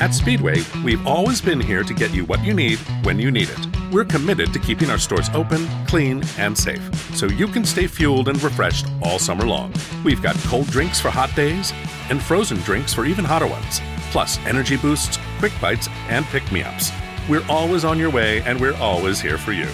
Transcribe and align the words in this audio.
At 0.00 0.14
Speedway, 0.14 0.62
we've 0.84 1.04
always 1.06 1.40
been 1.40 1.60
here 1.60 1.82
to 1.82 1.92
get 1.92 2.14
you 2.14 2.24
what 2.24 2.44
you 2.44 2.54
need 2.54 2.78
when 3.02 3.18
you 3.18 3.30
need 3.30 3.48
it. 3.50 3.92
We're 3.92 4.04
committed 4.04 4.52
to 4.52 4.58
keeping 4.58 4.90
our 4.90 4.98
stores 4.98 5.28
open, 5.34 5.66
clean, 5.86 6.22
and 6.38 6.56
safe, 6.56 6.82
so 7.16 7.26
you 7.26 7.48
can 7.48 7.64
stay 7.64 7.86
fueled 7.86 8.28
and 8.28 8.40
refreshed 8.42 8.86
all 9.02 9.18
summer 9.18 9.44
long. 9.46 9.72
We've 10.04 10.22
got 10.22 10.36
cold 10.46 10.68
drinks 10.68 11.00
for 11.00 11.10
hot 11.10 11.34
days 11.34 11.72
and 12.10 12.22
frozen 12.22 12.58
drinks 12.58 12.94
for 12.94 13.06
even 13.06 13.24
hotter 13.24 13.46
ones, 13.46 13.80
plus 14.10 14.38
energy 14.46 14.76
boosts, 14.76 15.18
quick 15.38 15.52
bites, 15.60 15.88
and 16.08 16.24
pick 16.26 16.50
me 16.52 16.62
ups. 16.62 16.92
We're 17.28 17.46
always 17.48 17.84
on 17.84 17.98
your 17.98 18.10
way, 18.10 18.40
and 18.42 18.60
we're 18.60 18.76
always 18.76 19.20
here 19.20 19.38
for 19.38 19.52
you. 19.52 19.68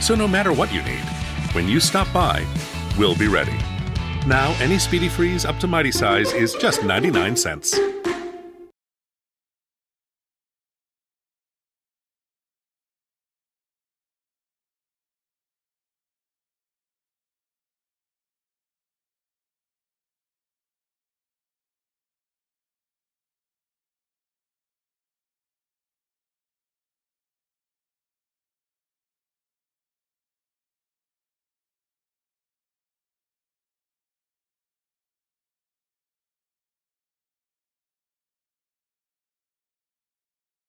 So 0.00 0.14
no 0.14 0.26
matter 0.26 0.52
what 0.52 0.72
you 0.72 0.82
need, 0.82 1.04
when 1.52 1.68
you 1.68 1.80
stop 1.80 2.12
by, 2.12 2.46
we'll 2.98 3.16
be 3.16 3.28
ready. 3.28 3.58
Now, 4.26 4.56
any 4.60 4.78
Speedy 4.78 5.08
Freeze 5.08 5.44
up 5.44 5.58
to 5.60 5.66
mighty 5.66 5.92
size 5.92 6.32
is 6.32 6.54
just 6.54 6.82
99 6.82 7.36
cents. 7.36 7.78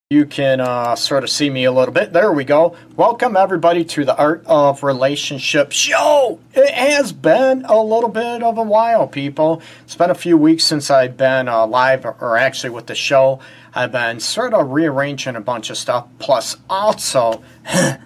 You 0.08 0.24
can 0.24 0.60
uh, 0.60 0.94
sort 0.94 1.24
of 1.24 1.30
see 1.30 1.50
me 1.50 1.64
a 1.64 1.72
little 1.72 1.92
bit. 1.92 2.12
There 2.12 2.30
we 2.30 2.44
go. 2.44 2.76
Welcome, 2.94 3.36
everybody, 3.36 3.84
to 3.86 4.04
the 4.04 4.16
Art 4.16 4.44
of 4.46 4.84
Relationship 4.84 5.72
show. 5.72 6.38
It 6.54 6.72
has 6.72 7.10
been 7.10 7.64
a 7.64 7.82
little 7.82 8.08
bit 8.08 8.40
of 8.40 8.56
a 8.56 8.62
while, 8.62 9.08
people. 9.08 9.60
It's 9.82 9.96
been 9.96 10.10
a 10.10 10.14
few 10.14 10.36
weeks 10.36 10.62
since 10.62 10.92
I've 10.92 11.16
been 11.16 11.48
uh, 11.48 11.66
live, 11.66 12.04
or 12.04 12.36
actually 12.36 12.70
with 12.70 12.86
the 12.86 12.94
show. 12.94 13.40
I've 13.74 13.90
been 13.90 14.20
sort 14.20 14.54
of 14.54 14.70
rearranging 14.70 15.34
a 15.34 15.40
bunch 15.40 15.70
of 15.70 15.76
stuff, 15.76 16.06
plus 16.20 16.56
also 16.70 17.42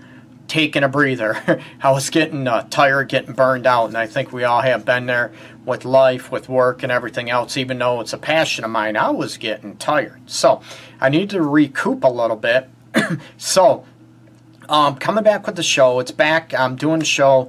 taking 0.50 0.82
a 0.82 0.88
breather. 0.88 1.62
I 1.82 1.92
was 1.92 2.10
getting 2.10 2.48
uh, 2.48 2.66
tired, 2.68 3.08
getting 3.08 3.34
burned 3.34 3.66
out, 3.66 3.86
and 3.86 3.96
I 3.96 4.08
think 4.08 4.32
we 4.32 4.42
all 4.42 4.62
have 4.62 4.84
been 4.84 5.06
there 5.06 5.32
with 5.64 5.84
life, 5.84 6.32
with 6.32 6.48
work, 6.48 6.82
and 6.82 6.90
everything 6.90 7.30
else. 7.30 7.56
Even 7.56 7.78
though 7.78 8.00
it's 8.00 8.12
a 8.12 8.18
passion 8.18 8.64
of 8.64 8.70
mine, 8.70 8.96
I 8.96 9.10
was 9.10 9.36
getting 9.36 9.76
tired. 9.76 10.28
So, 10.28 10.60
I 11.00 11.08
need 11.08 11.30
to 11.30 11.40
recoup 11.40 12.02
a 12.02 12.08
little 12.08 12.36
bit. 12.36 12.68
so, 13.38 13.84
um, 14.68 14.96
coming 14.96 15.22
back 15.22 15.46
with 15.46 15.54
the 15.54 15.62
show. 15.62 16.00
It's 16.00 16.10
back. 16.10 16.52
I'm 16.52 16.74
doing 16.74 16.98
the 16.98 17.04
show. 17.04 17.48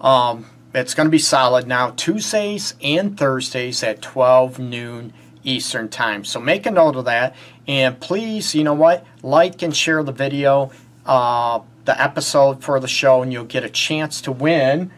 Um, 0.00 0.46
it's 0.72 0.94
going 0.94 1.06
to 1.06 1.10
be 1.10 1.18
solid 1.18 1.66
now, 1.66 1.90
Tuesdays 1.90 2.74
and 2.82 3.18
Thursdays 3.18 3.82
at 3.82 4.00
12 4.00 4.58
noon 4.58 5.12
Eastern 5.44 5.90
Time. 5.90 6.24
So 6.24 6.40
make 6.40 6.64
a 6.64 6.70
note 6.70 6.96
of 6.96 7.04
that. 7.04 7.36
And 7.66 8.00
please, 8.00 8.54
you 8.54 8.64
know 8.64 8.74
what? 8.74 9.04
Like 9.22 9.62
and 9.62 9.76
share 9.76 10.02
the 10.02 10.12
video, 10.12 10.70
uh, 11.08 11.60
the 11.86 12.00
episode 12.00 12.62
for 12.62 12.78
the 12.78 12.86
show, 12.86 13.22
and 13.22 13.32
you'll 13.32 13.44
get 13.44 13.64
a 13.64 13.70
chance 13.70 14.20
to 14.20 14.30
win. 14.30 14.92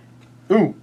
Ooh, 0.50 0.75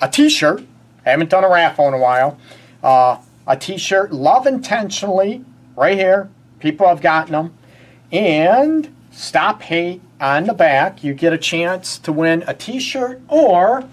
a 0.00 0.08
t 0.08 0.30
shirt. 0.30 0.62
I 1.04 1.10
haven't 1.10 1.30
done 1.30 1.44
a 1.44 1.50
raffle 1.50 1.88
in 1.88 1.94
a 1.94 1.98
while. 1.98 2.38
Uh, 2.82 3.18
a 3.46 3.56
t 3.56 3.76
shirt, 3.76 4.12
Love 4.12 4.46
Intentionally, 4.46 5.44
right 5.76 5.98
here. 5.98 6.30
People 6.60 6.86
have 6.86 7.00
gotten 7.00 7.32
them. 7.32 7.54
And 8.12 8.94
Stop 9.10 9.62
Hate 9.62 10.00
on 10.20 10.44
the 10.44 10.54
back. 10.54 11.02
You 11.02 11.12
get 11.12 11.32
a 11.32 11.38
chance 11.38 11.98
to 11.98 12.12
win 12.12 12.44
a 12.46 12.54
t 12.54 12.78
shirt 12.78 13.20
or 13.28 13.84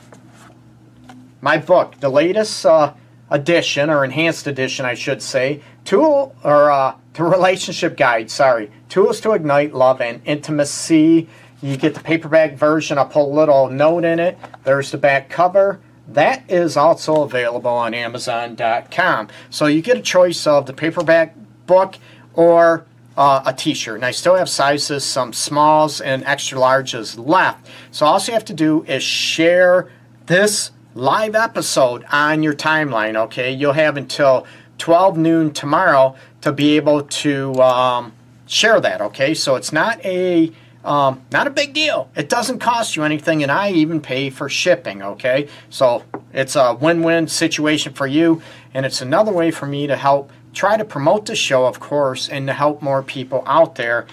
my 1.42 1.58
book, 1.58 2.00
the 2.00 2.10
latest 2.10 2.66
uh, 2.66 2.94
edition, 3.30 3.90
or 3.90 4.04
enhanced 4.04 4.46
edition, 4.46 4.86
I 4.86 4.94
should 4.94 5.22
say. 5.22 5.62
Tool, 5.84 6.36
or 6.44 6.72
uh, 6.72 6.96
the 7.16 7.24
relationship 7.24 7.96
guide, 7.96 8.30
sorry. 8.30 8.70
Tools 8.90 9.22
to 9.22 9.32
Ignite 9.32 9.74
Love 9.74 10.02
and 10.02 10.22
Intimacy. 10.26 11.30
You 11.62 11.78
get 11.78 11.96
the 11.96 12.02
paperback 12.02 12.56
version. 12.56 12.98
I'll 12.98 13.06
put 13.06 13.22
a 13.22 13.24
little 13.24 13.70
note 13.70 14.04
in 14.04 14.20
it. 14.20 14.38
There's 14.66 14.92
the 14.92 14.98
back 14.98 15.30
cover. 15.30 15.80
That 16.10 16.44
is 16.50 16.78
also 16.78 17.24
available 17.24 17.72
on 17.72 17.94
Amazon.com. 17.94 19.30
So 19.50 19.66
you 19.66 19.82
get 19.82 19.98
a 19.98 20.02
choice 20.02 20.46
of 20.46 20.66
the 20.66 20.74
paperback 20.74 21.36
book 21.66 21.96
or 22.34 22.86
uh, 23.18 23.44
a 23.46 23.54
t-shirt. 23.54 23.96
And 23.96 24.06
I 24.06 24.12
still 24.12 24.36
have 24.36 24.50
sizes, 24.50 25.06
some 25.06 25.32
smalls 25.32 26.02
and 26.02 26.24
extra 26.26 26.58
larges 26.58 27.18
left. 27.18 27.68
So 27.92 28.06
all 28.06 28.20
you 28.20 28.34
have 28.34 28.46
to 28.46 28.54
do 28.54 28.84
is 28.84 29.02
share 29.02 29.90
this 30.26 30.72
live 30.94 31.34
episode 31.34 32.04
on 32.12 32.44
your 32.44 32.54
timeline, 32.54 33.16
okay? 33.16 33.52
You'll 33.52 33.74
have 33.74 33.96
until 33.98 34.46
12 34.78 35.18
noon 35.18 35.54
tomorrow 35.54 36.16
to 36.46 36.52
be 36.52 36.76
able 36.76 37.02
to 37.02 37.54
um, 37.56 38.14
share 38.46 38.80
that, 38.80 39.02
okay? 39.02 39.34
So 39.34 39.56
it's 39.56 39.74
not 39.74 40.04
a 40.06 40.52
um, 40.84 41.24
not 41.32 41.48
a 41.48 41.50
big 41.50 41.74
deal. 41.74 42.12
It 42.16 42.30
doesn't 42.30 42.60
cost 42.60 42.96
you 42.96 43.02
anything, 43.02 43.42
and 43.42 43.52
I 43.52 43.72
even 43.72 44.00
pay 44.00 44.30
for 44.30 44.48
shipping, 44.48 45.02
okay? 45.02 45.50
So 45.72 46.04
it's 46.32 46.56
a 46.56 46.76
win 46.76 47.02
win 47.02 47.28
situation 47.28 47.94
for 47.94 48.06
you, 48.06 48.44
and 48.76 48.86
it's 48.86 49.02
another 49.02 49.34
way 49.34 49.50
for 49.50 49.66
me 49.66 49.88
to 49.88 49.96
help 49.96 50.32
try 50.54 50.78
to 50.78 50.86
promote 50.86 51.26
the 51.26 51.36
show, 51.36 51.66
of 51.66 51.80
course, 51.80 52.30
and 52.30 52.46
to 52.46 52.54
help 52.54 52.84
more 52.84 53.02
people 53.02 53.44
out 53.48 53.74
there 53.74 54.06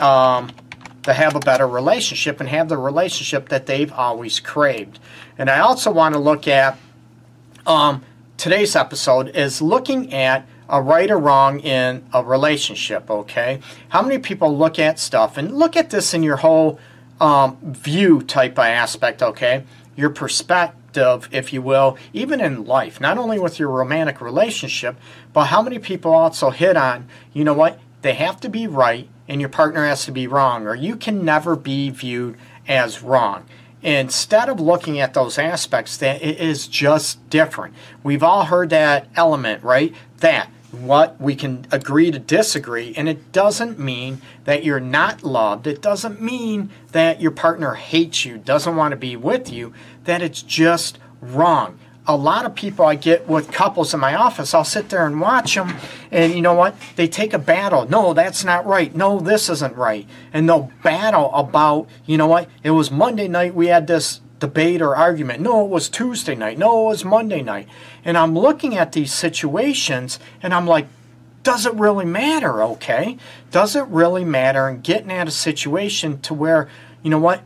um, 0.00 0.52
to 1.02 1.12
have 1.12 1.34
a 1.34 1.40
better 1.40 1.66
relationship 1.66 2.38
and 2.38 2.48
have 2.48 2.68
the 2.68 2.78
relationship 2.78 3.48
that 3.48 3.66
they've 3.66 3.92
always 3.92 4.38
craved. 4.38 5.00
And 5.36 5.50
I 5.50 5.58
also 5.58 5.90
want 5.90 6.14
to 6.14 6.20
look 6.20 6.46
at 6.46 6.78
um, 7.66 8.04
today's 8.36 8.76
episode 8.76 9.30
is 9.30 9.60
looking 9.60 10.14
at 10.14 10.46
a 10.68 10.80
right 10.80 11.10
or 11.10 11.18
wrong 11.18 11.60
in 11.60 12.04
a 12.12 12.22
relationship, 12.22 13.10
okay? 13.10 13.60
How 13.90 14.02
many 14.02 14.18
people 14.18 14.56
look 14.56 14.78
at 14.78 14.98
stuff 14.98 15.36
and 15.36 15.56
look 15.56 15.76
at 15.76 15.90
this 15.90 16.14
in 16.14 16.22
your 16.22 16.36
whole 16.36 16.78
um, 17.20 17.58
view 17.62 18.22
type 18.22 18.52
of 18.52 18.64
aspect, 18.64 19.22
okay? 19.22 19.64
Your 19.96 20.10
perspective 20.10 20.78
if 21.32 21.52
you 21.52 21.62
will, 21.62 21.96
even 22.12 22.40
in 22.40 22.64
life, 22.64 23.00
not 23.00 23.16
only 23.16 23.38
with 23.38 23.58
your 23.58 23.70
romantic 23.70 24.20
relationship, 24.20 24.96
but 25.32 25.46
how 25.46 25.62
many 25.62 25.78
people 25.78 26.12
also 26.12 26.50
hit 26.50 26.76
on, 26.76 27.08
you 27.32 27.44
know 27.44 27.54
what, 27.54 27.80
they 28.02 28.14
have 28.14 28.40
to 28.40 28.48
be 28.48 28.66
right 28.66 29.08
and 29.28 29.40
your 29.40 29.48
partner 29.48 29.86
has 29.86 30.04
to 30.04 30.12
be 30.12 30.26
wrong, 30.26 30.66
or 30.66 30.74
you 30.74 30.96
can 30.96 31.24
never 31.24 31.56
be 31.56 31.88
viewed 31.88 32.36
as 32.68 33.02
wrong. 33.02 33.44
Instead 33.82 34.48
of 34.48 34.60
looking 34.60 35.00
at 35.00 35.14
those 35.14 35.38
aspects, 35.38 35.96
that 35.96 36.22
it 36.22 36.38
is 36.38 36.68
just 36.68 37.28
different. 37.30 37.74
We've 38.02 38.22
all 38.22 38.44
heard 38.44 38.70
that 38.70 39.08
element, 39.16 39.62
right? 39.64 39.94
That 40.18 40.48
what 40.72 41.20
we 41.20 41.34
can 41.34 41.66
agree 41.70 42.10
to 42.10 42.18
disagree 42.18 42.94
and 42.96 43.06
it 43.06 43.30
doesn't 43.30 43.78
mean 43.78 44.22
that 44.44 44.64
you're 44.64 44.80
not 44.80 45.22
loved 45.22 45.66
it 45.66 45.82
doesn't 45.82 46.20
mean 46.20 46.70
that 46.92 47.20
your 47.20 47.30
partner 47.30 47.74
hates 47.74 48.24
you 48.24 48.38
doesn't 48.38 48.74
want 48.74 48.90
to 48.90 48.96
be 48.96 49.14
with 49.14 49.52
you 49.52 49.72
that 50.04 50.22
it's 50.22 50.40
just 50.40 50.98
wrong 51.20 51.78
a 52.06 52.16
lot 52.16 52.44
of 52.44 52.54
people 52.54 52.84
I 52.84 52.96
get 52.96 53.28
with 53.28 53.52
couples 53.52 53.94
in 53.94 54.00
my 54.00 54.14
office, 54.14 54.54
I'll 54.54 54.64
sit 54.64 54.88
there 54.88 55.06
and 55.06 55.20
watch 55.20 55.54
them, 55.54 55.76
and 56.10 56.34
you 56.34 56.42
know 56.42 56.54
what? 56.54 56.74
They 56.96 57.06
take 57.06 57.32
a 57.32 57.38
battle. 57.38 57.88
No, 57.88 58.12
that's 58.12 58.44
not 58.44 58.66
right. 58.66 58.94
No, 58.94 59.20
this 59.20 59.48
isn't 59.48 59.76
right. 59.76 60.06
And 60.32 60.48
they'll 60.48 60.72
battle 60.82 61.32
about, 61.32 61.88
you 62.04 62.18
know 62.18 62.26
what? 62.26 62.48
It 62.64 62.70
was 62.70 62.90
Monday 62.90 63.28
night 63.28 63.54
we 63.54 63.68
had 63.68 63.86
this 63.86 64.20
debate 64.40 64.82
or 64.82 64.96
argument. 64.96 65.40
No, 65.40 65.64
it 65.64 65.70
was 65.70 65.88
Tuesday 65.88 66.34
night. 66.34 66.58
No, 66.58 66.86
it 66.86 66.88
was 66.88 67.04
Monday 67.04 67.42
night. 67.42 67.68
And 68.04 68.18
I'm 68.18 68.36
looking 68.36 68.76
at 68.76 68.90
these 68.90 69.12
situations 69.12 70.18
and 70.42 70.52
I'm 70.52 70.66
like, 70.66 70.88
does 71.44 71.66
it 71.66 71.74
really 71.74 72.04
matter, 72.04 72.62
okay? 72.62 73.16
Does 73.52 73.76
it 73.76 73.84
really 73.86 74.24
matter? 74.24 74.66
And 74.66 74.82
getting 74.82 75.12
at 75.12 75.28
a 75.28 75.32
situation 75.32 76.20
to 76.22 76.34
where, 76.34 76.68
you 77.02 77.10
know 77.10 77.20
what? 77.20 77.42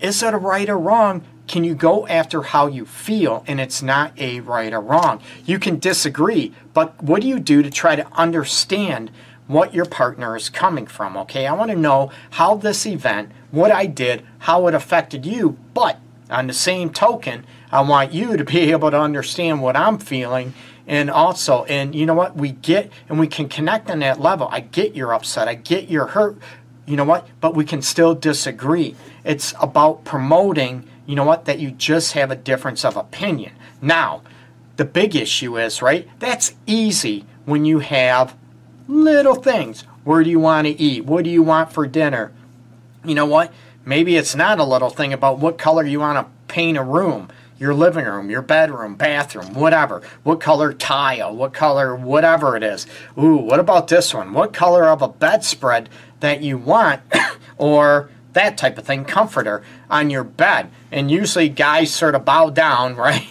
Is 0.00 0.22
it 0.22 0.32
a 0.32 0.38
right 0.38 0.68
or 0.68 0.78
wrong? 0.78 1.22
Can 1.46 1.64
you 1.64 1.74
go 1.74 2.06
after 2.06 2.42
how 2.42 2.66
you 2.66 2.86
feel 2.86 3.44
and 3.46 3.60
it's 3.60 3.82
not 3.82 4.18
a 4.18 4.40
right 4.40 4.72
or 4.72 4.80
wrong? 4.80 5.20
You 5.44 5.58
can 5.58 5.78
disagree, 5.78 6.54
but 6.72 7.02
what 7.02 7.22
do 7.22 7.28
you 7.28 7.38
do 7.38 7.62
to 7.62 7.70
try 7.70 7.96
to 7.96 8.06
understand 8.12 9.10
what 9.46 9.74
your 9.74 9.84
partner 9.84 10.36
is 10.36 10.48
coming 10.48 10.86
from, 10.86 11.16
okay? 11.18 11.46
I 11.46 11.52
want 11.52 11.70
to 11.70 11.76
know 11.76 12.10
how 12.30 12.54
this 12.56 12.86
event, 12.86 13.30
what 13.50 13.70
I 13.70 13.86
did, 13.86 14.24
how 14.40 14.66
it 14.68 14.74
affected 14.74 15.26
you, 15.26 15.58
but 15.74 15.98
on 16.30 16.46
the 16.46 16.54
same 16.54 16.90
token, 16.90 17.44
I 17.70 17.82
want 17.82 18.12
you 18.12 18.36
to 18.36 18.44
be 18.44 18.58
able 18.70 18.90
to 18.90 19.00
understand 19.00 19.62
what 19.62 19.76
I'm 19.76 19.98
feeling 19.98 20.54
and 20.86 21.10
also 21.10 21.64
and 21.64 21.94
you 21.94 22.06
know 22.06 22.14
what 22.14 22.36
we 22.36 22.52
get 22.52 22.90
and 23.08 23.18
we 23.18 23.26
can 23.26 23.48
connect 23.48 23.90
on 23.90 24.00
that 24.00 24.20
level 24.20 24.48
i 24.50 24.60
get 24.60 24.94
you're 24.94 25.14
upset 25.14 25.48
i 25.48 25.54
get 25.54 25.88
you're 25.88 26.08
hurt 26.08 26.36
you 26.86 26.96
know 26.96 27.04
what 27.04 27.26
but 27.40 27.54
we 27.54 27.64
can 27.64 27.82
still 27.82 28.14
disagree 28.14 28.94
it's 29.24 29.54
about 29.60 30.04
promoting 30.04 30.88
you 31.06 31.14
know 31.14 31.24
what 31.24 31.44
that 31.44 31.58
you 31.58 31.70
just 31.70 32.12
have 32.12 32.30
a 32.30 32.36
difference 32.36 32.84
of 32.84 32.96
opinion 32.96 33.52
now 33.80 34.22
the 34.76 34.84
big 34.84 35.14
issue 35.14 35.58
is 35.58 35.82
right 35.82 36.08
that's 36.18 36.54
easy 36.66 37.24
when 37.44 37.64
you 37.64 37.78
have 37.80 38.34
Little 38.86 39.34
things. 39.34 39.82
Where 40.04 40.22
do 40.22 40.28
you 40.28 40.38
want 40.38 40.66
to 40.66 40.80
eat? 40.80 41.06
What 41.06 41.24
do 41.24 41.30
you 41.30 41.42
want 41.42 41.72
for 41.72 41.86
dinner? 41.86 42.32
You 43.02 43.14
know 43.14 43.24
what? 43.24 43.50
Maybe 43.86 44.16
it's 44.16 44.34
not 44.34 44.58
a 44.58 44.64
little 44.64 44.90
thing 44.90 45.14
about 45.14 45.38
what 45.38 45.56
color 45.56 45.84
you 45.84 46.00
want 46.00 46.18
to 46.18 46.32
paint 46.52 46.76
a 46.76 46.82
room 46.82 47.28
your 47.56 47.72
living 47.72 48.04
room, 48.04 48.28
your 48.28 48.42
bedroom, 48.42 48.96
bathroom, 48.96 49.54
whatever. 49.54 50.02
What 50.24 50.40
color 50.40 50.72
tile, 50.72 51.34
what 51.34 51.54
color, 51.54 51.94
whatever 51.94 52.56
it 52.56 52.64
is. 52.64 52.84
Ooh, 53.16 53.36
what 53.36 53.60
about 53.60 53.86
this 53.86 54.12
one? 54.12 54.32
What 54.32 54.52
color 54.52 54.84
of 54.86 55.02
a 55.02 55.08
bedspread 55.08 55.88
that 56.24 56.42
you 56.42 56.56
want, 56.56 57.02
or 57.58 58.08
that 58.32 58.56
type 58.56 58.78
of 58.78 58.84
thing, 58.84 59.04
comforter 59.04 59.62
on 59.90 60.08
your 60.08 60.24
bed. 60.24 60.70
And 60.90 61.10
usually 61.10 61.50
guys 61.50 61.92
sort 61.92 62.14
of 62.14 62.24
bow 62.24 62.48
down, 62.50 62.96
right? 62.96 63.22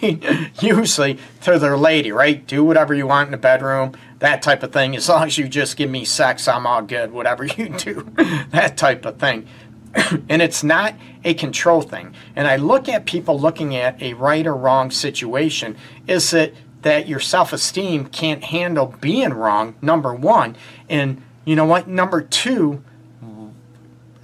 usually 0.61 1.17
to 1.41 1.57
their 1.57 1.75
lady, 1.75 2.11
right? 2.11 2.45
Do 2.45 2.63
whatever 2.63 2.93
you 2.93 3.07
want 3.07 3.27
in 3.27 3.31
the 3.31 3.37
bedroom, 3.37 3.93
that 4.19 4.43
type 4.43 4.61
of 4.61 4.71
thing. 4.71 4.95
As 4.95 5.09
long 5.09 5.23
as 5.23 5.37
you 5.37 5.47
just 5.47 5.75
give 5.75 5.89
me 5.89 6.05
sex, 6.05 6.47
I'm 6.47 6.67
all 6.67 6.83
good, 6.83 7.11
whatever 7.11 7.43
you 7.57 7.69
do, 7.69 8.07
that 8.51 8.77
type 8.77 9.05
of 9.05 9.17
thing. 9.17 9.47
and 10.29 10.41
it's 10.41 10.63
not 10.63 10.93
a 11.23 11.33
control 11.33 11.81
thing. 11.81 12.13
And 12.35 12.47
I 12.47 12.57
look 12.57 12.87
at 12.87 13.05
people 13.05 13.39
looking 13.39 13.75
at 13.75 13.99
a 14.01 14.13
right 14.13 14.45
or 14.45 14.55
wrong 14.55 14.91
situation. 14.91 15.77
Is 16.07 16.31
it 16.31 16.55
that 16.83 17.07
your 17.07 17.19
self 17.19 17.53
esteem 17.53 18.05
can't 18.05 18.43
handle 18.43 18.95
being 19.01 19.33
wrong, 19.33 19.75
number 19.81 20.13
one? 20.13 20.55
And 20.89 21.23
you 21.45 21.55
know 21.55 21.65
what? 21.65 21.87
Number 21.87 22.21
two, 22.21 22.83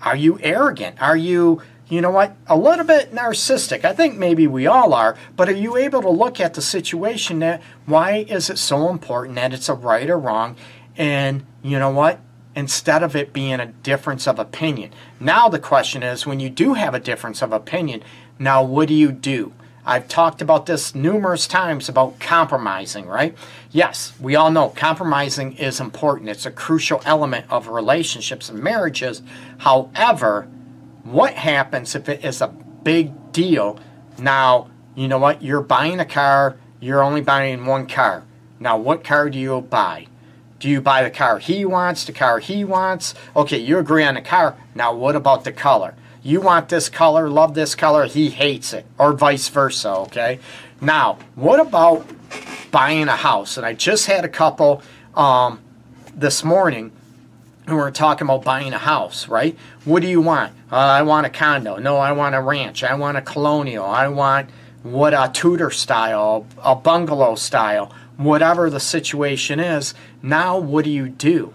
are 0.02 0.16
you 0.16 0.40
arrogant? 0.42 1.02
Are 1.02 1.18
you, 1.18 1.62
you 1.90 2.02
know 2.02 2.12
what, 2.12 2.36
a 2.48 2.58
little 2.58 2.86
bit 2.86 3.14
narcissistic? 3.14 3.84
I 3.84 3.94
think 3.94 4.18
maybe 4.18 4.48
we 4.48 4.66
all 4.66 4.94
are, 4.94 5.18
but 5.36 5.50
are 5.50 5.54
you 5.54 5.76
able 5.76 6.02
to 6.02 6.10
look 6.10 6.40
at 6.40 6.54
the 6.54 6.62
situation 6.62 7.40
that 7.40 7.62
why 7.86 8.26
is 8.30 8.50
it 8.50 8.58
so 8.58 8.90
important 8.90 9.36
that 9.36 9.54
it's 9.54 9.68
a 9.68 9.74
right 9.74 10.10
or 10.10 10.18
wrong? 10.18 10.56
And 10.96 11.46
you 11.62 11.80
know 11.80 11.90
what? 11.90 12.22
instead 12.56 13.04
of 13.04 13.16
it 13.16 13.32
being 13.32 13.60
a 13.60 13.68
difference 13.68 14.28
of 14.28 14.38
opinion. 14.38 14.92
Now, 15.20 15.50
the 15.50 15.60
question 15.60 16.04
is 16.04 16.26
when 16.26 16.40
you 16.40 16.50
do 16.50 16.74
have 16.74 16.94
a 16.94 17.00
difference 17.00 17.42
of 17.42 17.54
opinion, 17.54 18.04
now 18.38 18.64
what 18.64 18.88
do 18.88 18.94
you 18.94 19.12
do? 19.12 19.54
I've 19.90 20.08
talked 20.08 20.44
about 20.44 20.68
this 20.68 20.94
numerous 20.94 21.48
times 21.48 21.90
about 21.90 22.20
compromising, 22.20 23.08
right? 23.08 23.36
Yes, 23.72 24.14
we 24.20 24.36
all 24.36 24.52
know 24.52 24.70
compromising 24.70 25.58
is 25.58 25.80
important. 25.80 26.30
It's 26.30 26.46
a 26.46 26.52
crucial 26.52 27.02
element 27.06 27.48
of 27.50 27.68
relationships 27.70 28.50
and 28.50 28.62
marriages. 28.62 29.24
However, 29.58 30.48
what 31.02 31.34
happens 31.34 31.96
if 31.96 32.08
it 32.08 32.24
is 32.24 32.40
a 32.40 32.50
big 32.50 33.32
deal? 33.32 33.80
Now, 34.20 34.70
you 34.94 35.08
know 35.08 35.18
what? 35.18 35.42
You're 35.42 35.62
buying 35.62 36.00
a 36.00 36.06
car, 36.06 36.58
you're 36.80 37.02
only 37.02 37.22
buying 37.22 37.66
one 37.66 37.88
car. 37.88 38.26
Now, 38.60 38.78
what 38.78 39.04
car 39.04 39.28
do 39.28 39.40
you 39.40 39.60
buy? 39.60 40.06
Do 40.60 40.70
you 40.70 40.82
buy 40.82 41.02
the 41.02 41.10
car 41.10 41.40
he 41.40 41.66
wants, 41.66 42.06
the 42.06 42.14
car 42.14 42.38
he 42.38 42.64
wants? 42.64 43.16
Okay, 43.36 43.58
you 43.58 43.80
agree 43.80 44.04
on 44.04 44.14
the 44.14 44.22
car. 44.22 44.56
Now, 44.76 44.94
what 44.94 45.16
about 45.16 45.46
the 45.46 45.52
color? 45.52 45.96
You 46.30 46.42
want 46.42 46.70
this 46.70 46.90
color, 46.90 47.28
love 47.28 47.56
this 47.56 47.74
color, 47.74 48.06
he 48.06 48.30
hates 48.30 48.72
it, 48.72 48.86
or 49.00 49.14
vice 49.14 49.50
versa, 49.50 49.90
okay? 50.02 50.38
Now, 50.80 51.18
what 51.34 51.60
about 51.60 52.06
buying 52.70 53.08
a 53.08 53.16
house? 53.16 53.58
And 53.58 53.66
I 53.66 53.74
just 53.74 54.06
had 54.06 54.24
a 54.24 54.30
couple 54.30 54.84
um, 55.16 55.60
this 56.16 56.44
morning 56.44 56.92
who 57.68 57.78
were 57.78 57.90
talking 57.90 58.28
about 58.28 58.44
buying 58.44 58.74
a 58.74 58.78
house, 58.78 59.28
right? 59.28 59.58
What 59.86 60.04
do 60.04 60.08
you 60.08 60.22
want? 60.22 60.54
Uh, 60.72 60.76
I 60.76 61.02
want 61.02 61.26
a 61.26 61.32
condo. 61.32 61.78
No, 61.78 61.98
I 61.98 62.12
want 62.12 62.36
a 62.36 62.42
ranch. 62.42 62.84
I 62.84 62.94
want 62.94 63.18
a 63.18 63.24
colonial. 63.24 63.86
I 63.86 64.08
want 64.08 64.52
what 64.84 65.16
a 65.16 65.32
Tudor 65.34 65.72
style, 65.72 66.46
a 66.64 66.76
bungalow 66.76 67.34
style 67.34 67.92
whatever 68.18 68.70
the 68.70 68.80
situation 68.80 69.60
is, 69.60 69.96
now 70.22 70.60
what 70.60 70.86
do 70.86 70.92
you 70.92 71.10
do? 71.10 71.54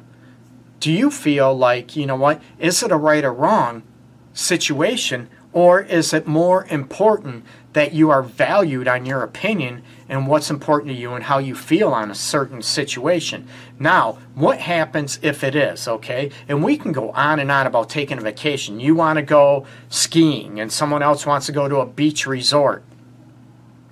Do 0.80 0.90
you 0.90 1.12
feel 1.12 1.56
like, 1.56 1.94
you 1.94 2.06
know 2.06 2.16
what, 2.16 2.42
is 2.58 2.82
it 2.82 2.90
a 2.90 2.96
right 2.96 3.22
or 3.22 3.32
wrong 3.32 3.84
situation, 4.34 5.30
or 5.52 5.80
is 5.80 6.12
it 6.12 6.26
more 6.26 6.66
important 6.66 7.44
that 7.72 7.94
you 7.94 8.10
are 8.10 8.22
valued 8.22 8.86
on 8.86 9.06
your 9.06 9.22
opinion 9.22 9.82
and 10.08 10.26
what's 10.26 10.50
important 10.50 10.92
to 10.92 10.98
you 10.98 11.12
and 11.14 11.24
how 11.24 11.38
you 11.38 11.54
feel 11.54 11.90
on 11.90 12.10
a 12.10 12.14
certain 12.14 12.60
situation? 12.60 13.48
Now, 13.78 14.18
what 14.34 14.58
happens 14.58 15.18
if 15.22 15.42
it 15.42 15.54
is, 15.54 15.88
okay? 15.88 16.30
And 16.48 16.62
we 16.62 16.76
can 16.76 16.92
go 16.92 17.10
on 17.12 17.38
and 17.38 17.50
on 17.50 17.66
about 17.66 17.88
taking 17.88 18.18
a 18.18 18.20
vacation. 18.20 18.80
You 18.80 18.94
want 18.94 19.16
to 19.16 19.22
go 19.22 19.64
skiing, 19.88 20.60
and 20.60 20.70
someone 20.70 21.02
else 21.02 21.24
wants 21.24 21.46
to 21.46 21.52
go 21.52 21.68
to 21.68 21.76
a 21.78 21.86
beach 21.86 22.26
resort 22.26 22.82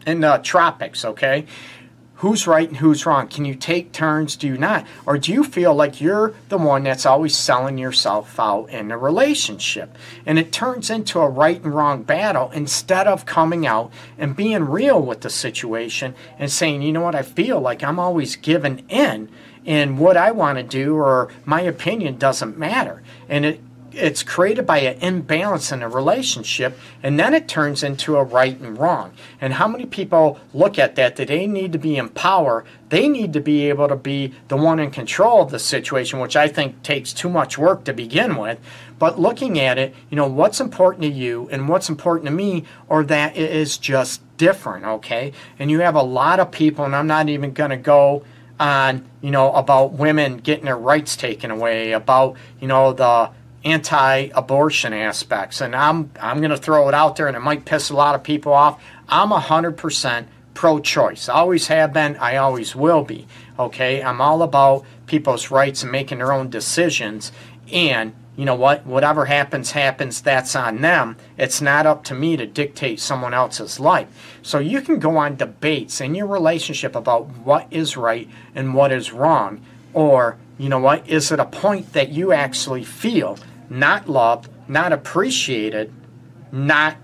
in 0.06 0.20
the 0.20 0.32
uh, 0.32 0.38
tropics, 0.38 1.04
okay? 1.04 1.46
Who's 2.22 2.46
right 2.46 2.68
and 2.68 2.76
who's 2.76 3.04
wrong? 3.04 3.26
Can 3.26 3.44
you 3.44 3.56
take 3.56 3.90
turns? 3.90 4.36
Do 4.36 4.46
you 4.46 4.56
not? 4.56 4.86
Or 5.06 5.18
do 5.18 5.32
you 5.32 5.42
feel 5.42 5.74
like 5.74 6.00
you're 6.00 6.34
the 6.50 6.56
one 6.56 6.84
that's 6.84 7.04
always 7.04 7.36
selling 7.36 7.78
yourself 7.78 8.38
out 8.38 8.70
in 8.70 8.92
a 8.92 8.96
relationship? 8.96 9.98
And 10.24 10.38
it 10.38 10.52
turns 10.52 10.88
into 10.88 11.18
a 11.18 11.28
right 11.28 11.60
and 11.60 11.74
wrong 11.74 12.04
battle 12.04 12.52
instead 12.52 13.08
of 13.08 13.26
coming 13.26 13.66
out 13.66 13.90
and 14.16 14.36
being 14.36 14.66
real 14.66 15.02
with 15.02 15.22
the 15.22 15.30
situation 15.30 16.14
and 16.38 16.48
saying, 16.48 16.82
you 16.82 16.92
know 16.92 17.00
what, 17.00 17.16
I 17.16 17.22
feel 17.22 17.60
like 17.60 17.82
I'm 17.82 17.98
always 17.98 18.36
giving 18.36 18.84
in 18.88 19.28
and 19.66 19.98
what 19.98 20.16
I 20.16 20.30
want 20.30 20.58
to 20.58 20.62
do 20.62 20.94
or 20.94 21.28
my 21.44 21.62
opinion 21.62 22.18
doesn't 22.18 22.56
matter. 22.56 23.02
And 23.28 23.44
it 23.44 23.60
it's 23.94 24.22
created 24.22 24.66
by 24.66 24.78
an 24.78 24.98
imbalance 25.00 25.72
in 25.72 25.82
a 25.82 25.88
relationship 25.88 26.78
and 27.02 27.18
then 27.18 27.34
it 27.34 27.48
turns 27.48 27.82
into 27.82 28.16
a 28.16 28.24
right 28.24 28.58
and 28.60 28.78
wrong. 28.78 29.12
And 29.40 29.54
how 29.54 29.68
many 29.68 29.86
people 29.86 30.38
look 30.54 30.78
at 30.78 30.96
that 30.96 31.16
that 31.16 31.28
they 31.28 31.46
need 31.46 31.72
to 31.72 31.78
be 31.78 31.96
in 31.96 32.08
power 32.08 32.64
they 32.88 33.08
need 33.08 33.32
to 33.32 33.40
be 33.40 33.70
able 33.70 33.88
to 33.88 33.96
be 33.96 34.34
the 34.48 34.56
one 34.56 34.78
in 34.78 34.90
control 34.90 35.40
of 35.40 35.50
the 35.50 35.58
situation 35.58 36.20
which 36.20 36.36
i 36.36 36.46
think 36.46 36.82
takes 36.82 37.14
too 37.14 37.30
much 37.30 37.56
work 37.56 37.84
to 37.84 37.92
begin 37.92 38.36
with. 38.36 38.58
But 38.98 39.18
looking 39.18 39.58
at 39.58 39.78
it 39.78 39.94
you 40.10 40.16
know 40.16 40.28
what's 40.28 40.60
important 40.60 41.02
to 41.02 41.08
you 41.08 41.48
and 41.50 41.68
what's 41.68 41.88
important 41.88 42.26
to 42.26 42.32
me 42.32 42.64
or 42.88 43.04
that 43.04 43.36
it 43.36 43.50
is 43.50 43.78
just 43.78 44.20
different 44.36 44.84
okay? 44.84 45.32
And 45.58 45.70
you 45.70 45.80
have 45.80 45.94
a 45.94 46.02
lot 46.02 46.40
of 46.40 46.50
people 46.50 46.84
and 46.84 46.94
i'm 46.94 47.06
not 47.06 47.28
even 47.28 47.52
going 47.52 47.70
to 47.70 47.76
go 47.76 48.24
on 48.62 49.04
you 49.20 49.30
know 49.30 49.52
about 49.52 49.92
women 49.92 50.36
getting 50.36 50.66
their 50.66 50.76
rights 50.76 51.16
taken 51.16 51.50
away 51.50 51.92
about 51.92 52.36
you 52.60 52.68
know 52.68 52.92
the 52.92 53.30
anti-abortion 53.64 54.92
aspects. 54.92 55.60
And 55.60 55.74
i'm 55.76 56.10
i'm 56.20 56.38
going 56.38 56.50
to 56.50 56.56
throw 56.56 56.88
it 56.88 56.94
out 56.94 57.16
there 57.16 57.28
and 57.28 57.36
it 57.36 57.40
might 57.40 57.64
piss 57.64 57.90
a 57.90 57.96
lot 57.96 58.14
of 58.14 58.22
people 58.22 58.52
off. 58.52 58.82
I'm 59.08 59.30
100% 59.30 60.26
pro-choice. 60.54 61.28
I 61.28 61.34
always 61.34 61.66
have 61.68 61.92
been. 61.92 62.16
I 62.16 62.36
always 62.36 62.74
will 62.74 63.02
be. 63.04 63.26
Okay? 63.58 64.02
I'm 64.02 64.20
all 64.20 64.42
about 64.42 64.84
people's 65.06 65.50
rights 65.50 65.82
and 65.82 65.92
making 65.92 66.18
their 66.18 66.32
own 66.32 66.50
decisions. 66.50 67.32
And 67.72 68.14
you 68.36 68.46
know 68.46 68.54
what? 68.54 68.86
Whatever 68.86 69.26
happens 69.26 69.72
happens. 69.72 70.22
That's 70.22 70.56
on 70.56 70.80
them. 70.80 71.16
It's 71.36 71.60
not 71.60 71.86
up 71.86 72.04
to 72.04 72.14
me 72.14 72.36
to 72.36 72.46
dictate 72.46 72.98
someone 73.00 73.34
else's 73.34 73.78
life. 73.78 74.08
So 74.42 74.58
you 74.58 74.80
can 74.80 74.98
go 74.98 75.18
on 75.18 75.36
debates 75.36 76.00
in 76.00 76.14
your 76.14 76.26
relationship 76.26 76.94
about 76.94 77.28
what 77.28 77.66
is 77.70 77.96
right 77.96 78.28
and 78.54 78.74
what 78.74 78.90
is 78.90 79.12
wrong. 79.12 79.60
Or 79.92 80.38
you 80.58 80.68
know 80.68 80.78
what? 80.78 81.08
Is 81.08 81.30
it 81.30 81.40
a 81.40 81.44
point 81.44 81.92
that 81.92 82.10
you 82.10 82.32
actually 82.32 82.84
feel 82.84 83.38
not 83.70 84.08
loved, 84.08 84.48
not 84.68 84.92
appreciated, 84.92 85.92
not 86.50 86.96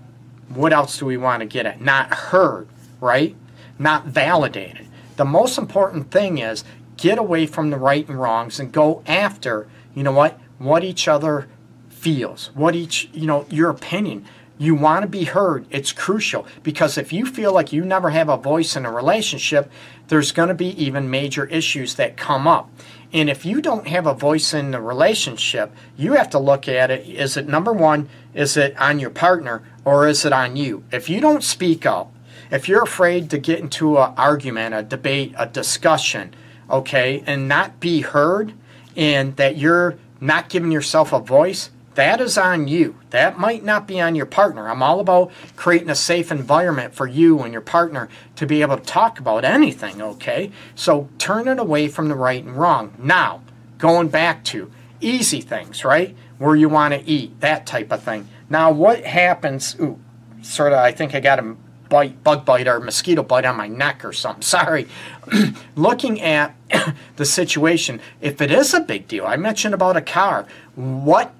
what 0.49 0.73
else 0.73 0.97
do 0.97 1.05
we 1.05 1.17
want 1.17 1.41
to 1.41 1.45
get 1.45 1.65
at? 1.65 1.81
Not 1.81 2.13
heard, 2.13 2.67
right? 2.99 3.35
Not 3.77 4.05
validated. 4.05 4.87
The 5.15 5.25
most 5.25 5.57
important 5.57 6.11
thing 6.11 6.37
is 6.37 6.63
get 6.97 7.17
away 7.17 7.45
from 7.45 7.69
the 7.69 7.77
right 7.77 8.07
and 8.07 8.19
wrongs 8.19 8.59
and 8.59 8.71
go 8.71 9.03
after, 9.05 9.67
you 9.93 10.03
know 10.03 10.11
what, 10.11 10.39
what 10.57 10.83
each 10.83 11.07
other 11.07 11.47
feels, 11.89 12.51
what 12.53 12.75
each, 12.75 13.09
you 13.13 13.27
know, 13.27 13.45
your 13.49 13.69
opinion. 13.69 14.25
You 14.61 14.75
want 14.75 15.03
to 15.03 15.07
be 15.07 15.23
heard. 15.23 15.65
It's 15.71 15.93
crucial 15.93 16.45
because 16.63 16.97
if 16.97 17.13
you 17.13 17.25
feel 17.25 17.53
like 17.53 17.71
you 17.71 17.85
never 17.85 18.09
have 18.09 18.27
a 18.27 18.35
voice 18.35 18.75
in 18.75 18.85
a 18.85 18.91
relationship, 18.91 19.71
there's 20.09 20.33
going 20.33 20.49
to 20.49 20.53
be 20.53 20.83
even 20.83 21.09
major 21.09 21.45
issues 21.45 21.95
that 21.95 22.17
come 22.17 22.45
up. 22.45 22.69
And 23.13 23.29
if 23.29 23.45
you 23.45 23.61
don't 23.61 23.87
have 23.87 24.05
a 24.05 24.13
voice 24.13 24.53
in 24.53 24.71
the 24.71 24.81
relationship, 24.81 25.73
you 25.95 26.13
have 26.13 26.29
to 26.31 26.39
look 26.39 26.67
at 26.67 26.91
it 26.91 27.07
is 27.07 27.37
it 27.37 27.47
number 27.47 27.71
one, 27.71 28.09
is 28.33 28.57
it 28.57 28.77
on 28.77 28.99
your 28.99 29.09
partner 29.11 29.63
or 29.85 30.05
is 30.09 30.25
it 30.25 30.33
on 30.33 30.57
you? 30.57 30.83
If 30.91 31.09
you 31.09 31.21
don't 31.21 31.43
speak 31.43 31.85
up, 31.85 32.11
if 32.51 32.67
you're 32.67 32.83
afraid 32.83 33.29
to 33.29 33.37
get 33.37 33.59
into 33.59 33.97
an 33.97 34.13
argument, 34.17 34.75
a 34.75 34.83
debate, 34.83 35.33
a 35.37 35.45
discussion, 35.45 36.33
okay, 36.69 37.23
and 37.25 37.47
not 37.47 37.79
be 37.79 38.01
heard, 38.01 38.53
and 38.97 39.37
that 39.37 39.55
you're 39.55 39.97
not 40.19 40.49
giving 40.49 40.71
yourself 40.71 41.13
a 41.13 41.19
voice, 41.19 41.69
that 41.99 42.21
is 42.21 42.37
on 42.37 42.69
you. 42.69 42.95
That 43.09 43.37
might 43.37 43.61
not 43.61 43.85
be 43.85 43.99
on 43.99 44.15
your 44.15 44.25
partner. 44.25 44.69
I'm 44.69 44.81
all 44.81 45.01
about 45.01 45.31
creating 45.57 45.89
a 45.89 45.95
safe 45.95 46.31
environment 46.31 46.93
for 46.93 47.05
you 47.05 47.41
and 47.41 47.51
your 47.51 47.61
partner 47.61 48.07
to 48.37 48.45
be 48.45 48.61
able 48.61 48.77
to 48.77 48.83
talk 48.83 49.19
about 49.19 49.43
anything, 49.43 50.01
okay? 50.01 50.49
So 50.75 51.09
turn 51.17 51.49
it 51.49 51.59
away 51.59 51.89
from 51.89 52.07
the 52.07 52.15
right 52.15 52.41
and 52.41 52.55
wrong. 52.55 52.93
Now, 52.97 53.41
going 53.77 54.07
back 54.07 54.45
to 54.45 54.71
easy 55.01 55.41
things, 55.41 55.83
right? 55.83 56.15
Where 56.37 56.55
you 56.55 56.69
want 56.69 56.93
to 56.93 57.05
eat, 57.05 57.41
that 57.41 57.65
type 57.65 57.91
of 57.91 58.01
thing. 58.01 58.29
Now, 58.49 58.71
what 58.71 59.03
happens? 59.03 59.75
Ooh, 59.81 59.99
sort 60.41 60.71
of, 60.71 60.79
I 60.79 60.93
think 60.93 61.13
I 61.13 61.19
got 61.19 61.39
a 61.39 61.57
bite, 61.89 62.23
bug 62.23 62.45
bite, 62.45 62.69
or 62.69 62.79
mosquito 62.79 63.23
bite 63.23 63.43
on 63.43 63.57
my 63.57 63.67
neck 63.67 64.05
or 64.05 64.13
something. 64.13 64.41
Sorry. 64.57 64.87
Looking 65.75 66.21
at 66.21 66.55
the 67.17 67.25
situation, 67.25 67.99
if 68.21 68.41
it 68.41 68.51
is 68.51 68.73
a 68.73 68.79
big 68.79 69.09
deal, 69.09 69.25
I 69.25 69.35
mentioned 69.35 69.73
about 69.73 69.97
a 69.97 70.01
car, 70.01 70.47
what 70.75 71.33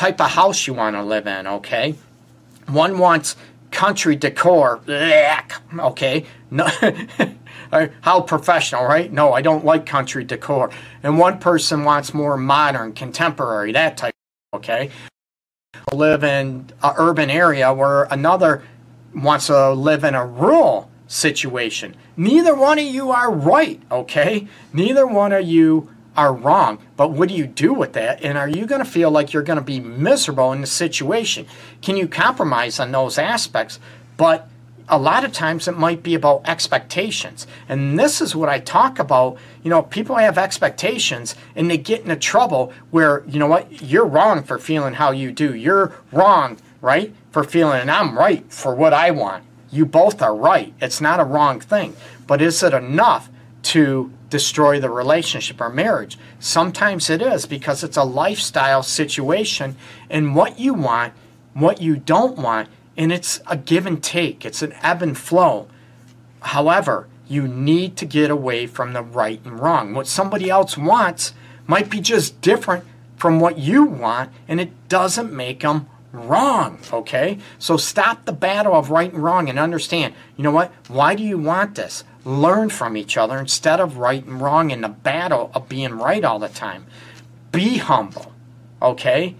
type 0.00 0.18
of 0.18 0.30
house 0.30 0.66
you 0.66 0.72
want 0.72 0.96
to 0.96 1.02
live 1.02 1.26
in, 1.26 1.46
okay? 1.46 1.94
One 2.68 2.98
wants 2.98 3.36
country 3.70 4.16
decor, 4.16 4.80
okay? 4.88 6.24
No, 6.50 6.66
how 8.00 8.22
professional, 8.22 8.84
right? 8.84 9.12
No, 9.12 9.34
I 9.34 9.42
don't 9.42 9.62
like 9.62 9.84
country 9.84 10.24
decor. 10.24 10.70
And 11.02 11.18
one 11.18 11.38
person 11.38 11.84
wants 11.84 12.14
more 12.14 12.38
modern, 12.38 12.94
contemporary, 12.94 13.72
that 13.72 13.98
type, 13.98 14.14
okay? 14.54 14.90
Live 15.92 16.24
in 16.24 16.70
an 16.82 16.94
urban 16.96 17.28
area 17.28 17.70
where 17.74 18.04
another 18.04 18.62
wants 19.14 19.48
to 19.48 19.72
live 19.72 20.02
in 20.02 20.14
a 20.14 20.24
rural 20.24 20.90
situation. 21.08 21.94
Neither 22.16 22.54
one 22.54 22.78
of 22.78 22.86
you 22.86 23.10
are 23.10 23.30
right, 23.30 23.82
okay? 23.90 24.48
Neither 24.72 25.06
one 25.06 25.32
of 25.32 25.44
you 25.44 25.90
are 26.20 26.34
wrong. 26.34 26.78
But 26.98 27.12
what 27.12 27.30
do 27.30 27.34
you 27.34 27.46
do 27.46 27.72
with 27.72 27.94
that? 27.94 28.22
And 28.22 28.36
are 28.36 28.46
you 28.46 28.66
going 28.66 28.84
to 28.84 28.90
feel 28.90 29.10
like 29.10 29.32
you're 29.32 29.42
going 29.42 29.58
to 29.58 29.64
be 29.64 29.80
miserable 29.80 30.52
in 30.52 30.60
the 30.60 30.66
situation? 30.66 31.46
Can 31.80 31.96
you 31.96 32.06
compromise 32.06 32.78
on 32.78 32.92
those 32.92 33.16
aspects? 33.16 33.80
But 34.18 34.46
a 34.86 34.98
lot 34.98 35.24
of 35.24 35.32
times 35.32 35.66
it 35.66 35.78
might 35.78 36.02
be 36.02 36.14
about 36.14 36.42
expectations. 36.46 37.46
And 37.70 37.98
this 37.98 38.20
is 38.20 38.36
what 38.36 38.50
I 38.50 38.58
talk 38.58 38.98
about. 38.98 39.38
You 39.62 39.70
know, 39.70 39.80
people 39.80 40.16
have 40.16 40.36
expectations 40.36 41.36
and 41.56 41.70
they 41.70 41.78
get 41.78 42.02
into 42.02 42.16
trouble 42.16 42.70
where, 42.90 43.24
you 43.26 43.38
know 43.38 43.46
what, 43.46 43.80
you're 43.80 44.04
wrong 44.04 44.42
for 44.42 44.58
feeling 44.58 44.92
how 44.92 45.12
you 45.12 45.32
do. 45.32 45.54
You're 45.54 45.94
wrong, 46.12 46.58
right, 46.82 47.14
for 47.30 47.44
feeling, 47.44 47.80
and 47.80 47.90
I'm 47.90 48.18
right 48.18 48.44
for 48.52 48.74
what 48.74 48.92
I 48.92 49.10
want. 49.10 49.44
You 49.70 49.86
both 49.86 50.20
are 50.20 50.36
right. 50.36 50.74
It's 50.82 51.00
not 51.00 51.18
a 51.18 51.24
wrong 51.24 51.60
thing. 51.60 51.96
But 52.26 52.42
is 52.42 52.62
it 52.62 52.74
enough 52.74 53.30
to 53.62 54.12
destroy 54.28 54.80
the 54.80 54.90
relationship 54.90 55.60
or 55.60 55.68
marriage? 55.68 56.18
Sometimes 56.38 57.10
it 57.10 57.22
is 57.22 57.46
because 57.46 57.82
it's 57.82 57.96
a 57.96 58.04
lifestyle 58.04 58.82
situation 58.82 59.76
and 60.08 60.34
what 60.34 60.58
you 60.58 60.74
want, 60.74 61.12
what 61.54 61.80
you 61.80 61.96
don't 61.96 62.36
want 62.36 62.68
and 62.96 63.12
it's 63.12 63.40
a 63.46 63.56
give 63.56 63.86
and 63.86 64.02
take, 64.02 64.44
it's 64.44 64.60
an 64.60 64.74
ebb 64.82 65.02
and 65.02 65.16
flow. 65.16 65.68
However, 66.42 67.08
you 67.28 67.46
need 67.46 67.96
to 67.96 68.04
get 68.04 68.30
away 68.30 68.66
from 68.66 68.92
the 68.92 69.02
right 69.02 69.40
and 69.44 69.58
wrong. 69.58 69.94
What 69.94 70.06
somebody 70.06 70.50
else 70.50 70.76
wants 70.76 71.32
might 71.66 71.88
be 71.88 72.00
just 72.00 72.40
different 72.40 72.84
from 73.16 73.40
what 73.40 73.58
you 73.58 73.84
want, 73.84 74.30
and 74.48 74.60
it 74.60 74.72
doesn't 74.88 75.32
make 75.32 75.60
them 75.60 75.88
wrong, 76.12 76.78
okay? 76.92 77.38
So 77.58 77.76
stop 77.76 78.24
the 78.24 78.32
battle 78.32 78.74
of 78.74 78.90
right 78.90 79.12
and 79.12 79.22
wrong 79.22 79.48
and 79.48 79.58
understand, 79.58 80.14
you 80.36 80.44
know 80.44 80.50
what? 80.50 80.72
Why 80.88 81.14
do 81.14 81.22
you 81.22 81.38
want 81.38 81.74
this? 81.74 82.04
Learn 82.24 82.68
from 82.68 82.96
each 82.96 83.16
other 83.16 83.38
instead 83.38 83.80
of 83.80 83.96
right 83.96 84.24
and 84.24 84.40
wrong 84.40 84.70
in 84.70 84.80
the 84.80 84.88
battle 84.88 85.50
of 85.54 85.68
being 85.68 85.94
right 85.94 86.24
all 86.24 86.38
the 86.38 86.48
time. 86.48 86.86
Be 87.52 87.78
humble, 87.78 88.32
okay? 88.82 89.34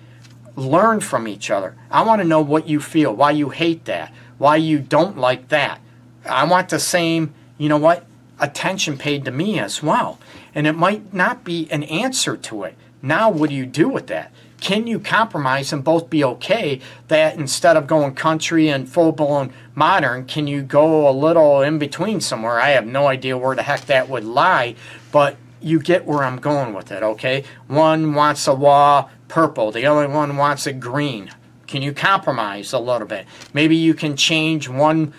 learn 0.56 1.00
from 1.00 1.28
each 1.28 1.50
other. 1.50 1.74
I 1.90 2.02
want 2.02 2.20
to 2.22 2.28
know 2.28 2.40
what 2.40 2.68
you 2.68 2.80
feel, 2.80 3.14
why 3.14 3.32
you 3.32 3.50
hate 3.50 3.84
that, 3.86 4.12
why 4.38 4.56
you 4.56 4.78
don't 4.78 5.18
like 5.18 5.48
that. 5.48 5.80
I 6.24 6.44
want 6.44 6.68
the 6.68 6.78
same, 6.78 7.34
you 7.58 7.68
know 7.68 7.78
what, 7.78 8.04
attention 8.38 8.98
paid 8.98 9.24
to 9.24 9.30
me 9.30 9.58
as 9.58 9.82
well. 9.82 10.18
And 10.54 10.66
it 10.66 10.76
might 10.76 11.12
not 11.12 11.44
be 11.44 11.68
an 11.70 11.82
answer 11.84 12.36
to 12.36 12.64
it. 12.64 12.76
Now, 13.02 13.30
what 13.30 13.50
do 13.50 13.56
you 13.56 13.66
do 13.66 13.88
with 13.88 14.08
that? 14.08 14.32
Can 14.60 14.86
you 14.86 15.00
compromise 15.00 15.72
and 15.72 15.82
both 15.82 16.10
be 16.10 16.22
okay 16.22 16.80
that 17.08 17.36
instead 17.36 17.76
of 17.76 17.86
going 17.86 18.14
country 18.14 18.68
and 18.68 18.88
full 18.88 19.12
blown 19.12 19.52
modern, 19.74 20.26
can 20.26 20.46
you 20.46 20.62
go 20.62 21.08
a 21.08 21.12
little 21.12 21.62
in 21.62 21.78
between 21.78 22.20
somewhere? 22.20 22.60
I 22.60 22.70
have 22.70 22.86
no 22.86 23.06
idea 23.06 23.38
where 23.38 23.56
the 23.56 23.62
heck 23.62 23.86
that 23.86 24.08
would 24.08 24.24
lie, 24.24 24.74
but 25.10 25.36
you 25.62 25.80
get 25.80 26.06
where 26.06 26.24
I'm 26.24 26.36
going 26.36 26.74
with 26.74 26.92
it, 26.92 27.02
okay? 27.02 27.44
One 27.66 28.14
wants 28.14 28.46
a 28.46 28.54
wall 28.54 29.10
purple, 29.28 29.72
the 29.72 29.86
other 29.86 30.08
one 30.08 30.36
wants 30.36 30.66
a 30.66 30.72
green. 30.72 31.30
Can 31.66 31.82
you 31.82 31.92
compromise 31.92 32.72
a 32.72 32.78
little 32.78 33.06
bit? 33.06 33.26
Maybe 33.54 33.76
you 33.76 33.94
can 33.94 34.16
change 34.16 34.68
one, 34.68 35.14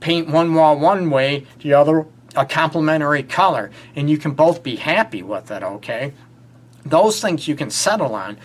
paint 0.00 0.28
one 0.28 0.54
wall 0.54 0.78
one 0.78 1.10
way, 1.10 1.46
the 1.60 1.72
other 1.72 2.06
a 2.36 2.44
complementary 2.44 3.22
color, 3.22 3.70
and 3.96 4.10
you 4.10 4.18
can 4.18 4.32
both 4.32 4.62
be 4.62 4.76
happy 4.76 5.22
with 5.22 5.50
it, 5.50 5.62
okay? 5.62 6.12
Those 6.84 7.20
things 7.20 7.48
you 7.48 7.56
can 7.56 7.70
settle 7.70 8.14
on, 8.14 8.36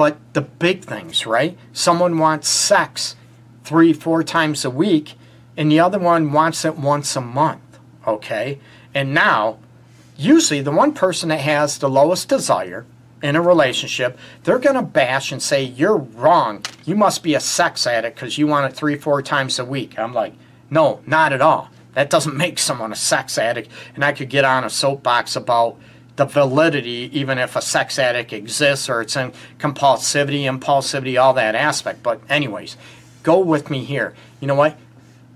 but 0.00 0.16
the 0.32 0.40
big 0.40 0.82
things, 0.82 1.26
right? 1.26 1.58
Someone 1.74 2.16
wants 2.16 2.48
sex 2.48 3.16
three, 3.64 3.92
four 3.92 4.22
times 4.22 4.64
a 4.64 4.70
week, 4.70 5.12
and 5.58 5.70
the 5.70 5.78
other 5.78 5.98
one 5.98 6.32
wants 6.32 6.64
it 6.64 6.78
once 6.78 7.16
a 7.16 7.20
month, 7.20 7.78
okay? 8.06 8.58
And 8.94 9.12
now, 9.12 9.58
usually 10.16 10.62
the 10.62 10.70
one 10.70 10.94
person 10.94 11.28
that 11.28 11.40
has 11.40 11.76
the 11.76 11.90
lowest 11.90 12.30
desire 12.30 12.86
in 13.22 13.36
a 13.36 13.42
relationship, 13.42 14.18
they're 14.44 14.58
going 14.58 14.76
to 14.76 14.80
bash 14.80 15.32
and 15.32 15.42
say, 15.42 15.62
You're 15.64 15.98
wrong. 15.98 16.64
You 16.86 16.96
must 16.96 17.22
be 17.22 17.34
a 17.34 17.40
sex 17.40 17.86
addict 17.86 18.16
because 18.16 18.38
you 18.38 18.46
want 18.46 18.72
it 18.72 18.74
three, 18.74 18.96
four 18.96 19.20
times 19.20 19.58
a 19.58 19.66
week. 19.66 19.98
I'm 19.98 20.14
like, 20.14 20.32
No, 20.70 21.00
not 21.06 21.34
at 21.34 21.42
all. 21.42 21.68
That 21.92 22.08
doesn't 22.08 22.36
make 22.46 22.58
someone 22.58 22.90
a 22.90 22.96
sex 22.96 23.36
addict. 23.36 23.70
And 23.94 24.02
I 24.02 24.12
could 24.12 24.30
get 24.30 24.46
on 24.46 24.64
a 24.64 24.70
soapbox 24.70 25.36
about 25.36 25.76
the 26.20 26.26
validity, 26.26 27.08
even 27.14 27.38
if 27.38 27.56
a 27.56 27.62
sex 27.62 27.98
addict 27.98 28.30
exists 28.30 28.90
or 28.90 29.00
it's 29.00 29.16
in 29.16 29.32
compulsivity, 29.58 30.42
impulsivity, 30.42 31.18
all 31.18 31.32
that 31.32 31.54
aspect. 31.54 32.02
But, 32.02 32.20
anyways, 32.28 32.76
go 33.22 33.38
with 33.38 33.70
me 33.70 33.84
here. 33.84 34.14
You 34.38 34.46
know 34.46 34.54
what? 34.54 34.76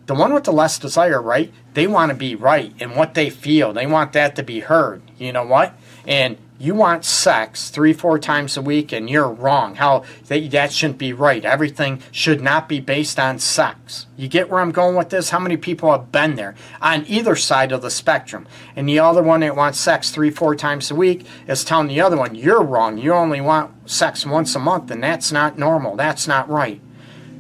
The 0.05 0.15
one 0.15 0.35
with 0.35 0.45
the 0.45 0.53
less 0.53 0.79
desire, 0.79 1.23
right? 1.23 1.51
They 1.73 1.87
want 1.87 2.11
to 2.11 2.15
be 2.15 2.35
right 2.35 2.75
in 2.79 2.97
what 2.97 3.15
they 3.15 3.31
feel. 3.31 3.73
They 3.73 3.87
want 3.87 4.13
that 4.13 4.37
to 4.37 4.43
be 4.43 4.61
heard. 4.61 5.01
You 5.17 5.33
know 5.33 5.47
what? 5.47 5.75
And 6.07 6.37
you 6.57 6.75
want 6.75 7.05
sex 7.05 7.69
three, 7.69 7.93
four 7.93 8.17
times 8.19 8.57
a 8.57 8.63
week, 8.63 8.93
and 8.93 9.11
you're 9.11 9.29
wrong. 9.29 9.75
How 9.75 10.05
that, 10.29 10.51
that 10.53 10.73
shouldn't 10.73 10.99
be 10.99 11.13
right. 11.13 11.45
Everything 11.45 12.01
should 12.13 12.41
not 12.41 12.69
be 12.69 12.79
based 12.79 13.19
on 13.19 13.41
sex. 13.41 14.07
You 14.17 14.29
get 14.29 14.49
where 14.49 14.61
I'm 14.61 14.71
going 14.71 14.95
with 14.95 15.11
this? 15.11 15.31
How 15.31 15.41
many 15.41 15.57
people 15.57 15.91
have 15.91 16.13
been 16.13 16.37
there 16.37 16.55
on 16.81 17.05
either 17.09 17.35
side 17.35 17.73
of 17.73 17.83
the 17.83 17.91
spectrum? 17.91 18.47
And 18.77 18.89
the 18.89 19.01
other 19.01 19.23
one 19.23 19.41
that 19.41 19.57
wants 19.57 19.81
sex 19.81 20.11
three, 20.11 20.31
four 20.31 20.55
times 20.55 20.93
a 20.93 20.95
week 20.95 21.27
is 21.49 21.65
telling 21.65 21.89
the 21.89 22.01
other 22.01 22.17
one, 22.17 22.37
you're 22.37 22.63
wrong. 22.63 22.99
You 22.99 23.15
only 23.15 23.41
want 23.41 23.91
sex 23.91 24.25
once 24.25 24.55
a 24.55 24.61
month, 24.61 24.93
and 24.93 25.03
that's 25.03 25.33
not 25.33 25.59
normal. 25.59 25.97
That's 25.97 26.29
not 26.29 26.49
right. 26.49 26.81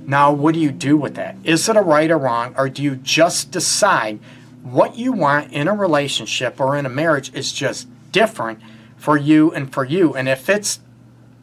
Now, 0.07 0.33
what 0.33 0.55
do 0.55 0.61
you 0.61 0.73
do 0.73 0.97
with 0.97 1.15
that? 1.15 1.37
Is 1.45 1.69
it 1.69 1.77
a 1.77 1.83
right 1.83 2.11
or 2.11 2.19
wrong, 2.19 2.55
or 2.59 2.69
do 2.69 2.83
you 2.83 2.97
just 2.97 3.53
decide 3.53 4.19
what 4.63 4.97
you 4.97 5.13
want 5.13 5.53
in 5.53 5.69
a 5.69 5.75
relationship 5.75 6.61
or 6.61 6.77
in 6.77 6.85
a 6.85 6.91
marriage 6.91 7.33
is 7.33 7.53
just 7.53 7.87
different? 8.11 8.59
For 9.05 9.19
you 9.19 9.53
and 9.53 9.71
for 9.71 9.85
you. 9.85 10.15
And 10.15 10.31
if 10.31 10.49
it's 10.49 10.81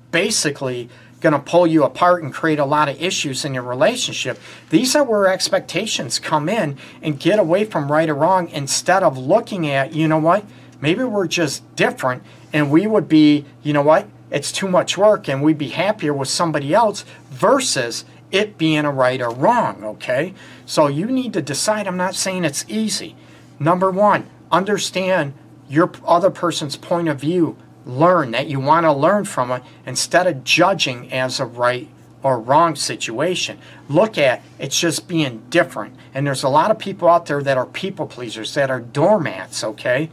basically 0.10 0.90
going 1.20 1.34
to 1.34 1.40
pull 1.40 1.68
you 1.68 1.84
apart 1.84 2.24
and 2.24 2.34
create 2.34 2.58
a 2.58 2.66
lot 2.66 2.90
of 2.90 3.00
issues 3.00 3.46
in 3.46 3.54
your 3.54 3.62
relationship, 3.62 4.40
these 4.72 4.96
are 4.96 5.04
where 5.04 5.28
expectations 5.28 6.18
come 6.18 6.50
in 6.50 6.76
and 7.04 7.20
get 7.20 7.38
away 7.38 7.64
from 7.64 7.92
right 7.92 8.10
or 8.10 8.16
wrong 8.16 8.50
instead 8.50 9.04
of 9.04 9.16
looking 9.16 9.68
at, 9.68 9.94
you 9.94 10.08
know 10.08 10.18
what, 10.18 10.44
maybe 10.82 11.04
we're 11.04 11.28
just 11.28 11.76
different 11.76 12.24
and 12.52 12.72
we 12.72 12.88
would 12.88 13.08
be, 13.08 13.46
you 13.62 13.74
know 13.74 13.84
what, 13.84 14.08
it's 14.32 14.52
too 14.52 14.68
much 14.68 14.98
work 14.98 15.30
and 15.30 15.44
we'd 15.44 15.60
be 15.60 15.70
happier 15.70 16.16
with 16.16 16.30
somebody 16.30 16.74
else 16.74 17.06
versus 17.30 18.06
it 18.32 18.58
being 18.58 18.86
a 18.86 18.92
right 18.92 19.22
or 19.22 19.30
wrong, 19.30 19.84
okay? 19.84 20.34
So 20.66 20.88
you 20.88 21.06
need 21.06 21.34
to 21.34 21.44
decide. 21.44 21.86
I'm 21.86 21.96
not 21.96 22.16
saying 22.16 22.44
it's 22.44 22.66
easy. 22.68 23.16
Number 23.60 23.92
one, 23.92 24.28
understand 24.52 25.36
your 25.72 25.90
other 26.06 26.30
person's 26.30 26.76
point 26.76 27.08
of 27.08 27.20
view, 27.20 27.56
learn 27.86 28.32
that 28.32 28.48
you 28.48 28.60
want 28.60 28.84
to 28.84 28.92
learn 28.92 29.24
from 29.24 29.52
it 29.52 29.64
instead 29.86 30.28
of 30.28 30.44
judging 30.44 31.12
as 31.14 31.40
a 31.40 31.46
right 31.46 31.88
or 32.22 32.40
wrong 32.40 32.76
situation. 32.76 33.58
Look 33.88 34.18
at 34.18 34.44
it's 34.60 34.80
just 34.80 35.08
being 35.08 35.44
different. 35.50 35.96
And 36.14 36.28
there's 36.28 36.44
a 36.44 36.50
lot 36.50 36.72
of 36.72 36.78
people 36.78 37.08
out 37.08 37.26
there 37.26 37.42
that 37.42 37.58
are 37.58 37.66
people 37.66 38.06
pleasers, 38.06 38.54
that 38.54 38.70
are 38.70 38.82
doormats, 38.82 39.64
okay? 39.64 40.10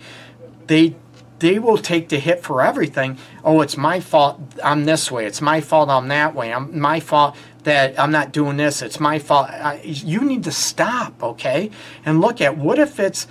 They 0.68 0.94
they 1.40 1.58
will 1.58 1.78
take 1.78 2.08
the 2.08 2.18
hit 2.18 2.42
for 2.42 2.62
everything. 2.62 3.16
Oh, 3.44 3.60
it's 3.60 3.76
my 3.76 4.00
fault 4.00 4.40
I'm 4.62 4.84
this 4.84 5.10
way. 5.10 5.26
It's 5.26 5.40
my 5.40 5.60
fault 5.60 5.88
I'm 5.88 6.08
that 6.08 6.34
way. 6.34 6.52
I'm 6.52 6.80
my 6.80 7.00
fault 7.00 7.36
that 7.64 7.98
I'm 7.98 8.10
not 8.10 8.32
doing 8.32 8.56
this. 8.56 8.82
It's 8.82 8.98
my 8.98 9.18
fault. 9.18 9.50
I, 9.50 9.80
you 9.84 10.20
need 10.20 10.44
to 10.44 10.52
stop, 10.52 11.22
okay? 11.22 11.70
And 12.04 12.20
look 12.20 12.40
at 12.40 12.56
what 12.56 12.78
if 12.78 12.98
it's 12.98 13.26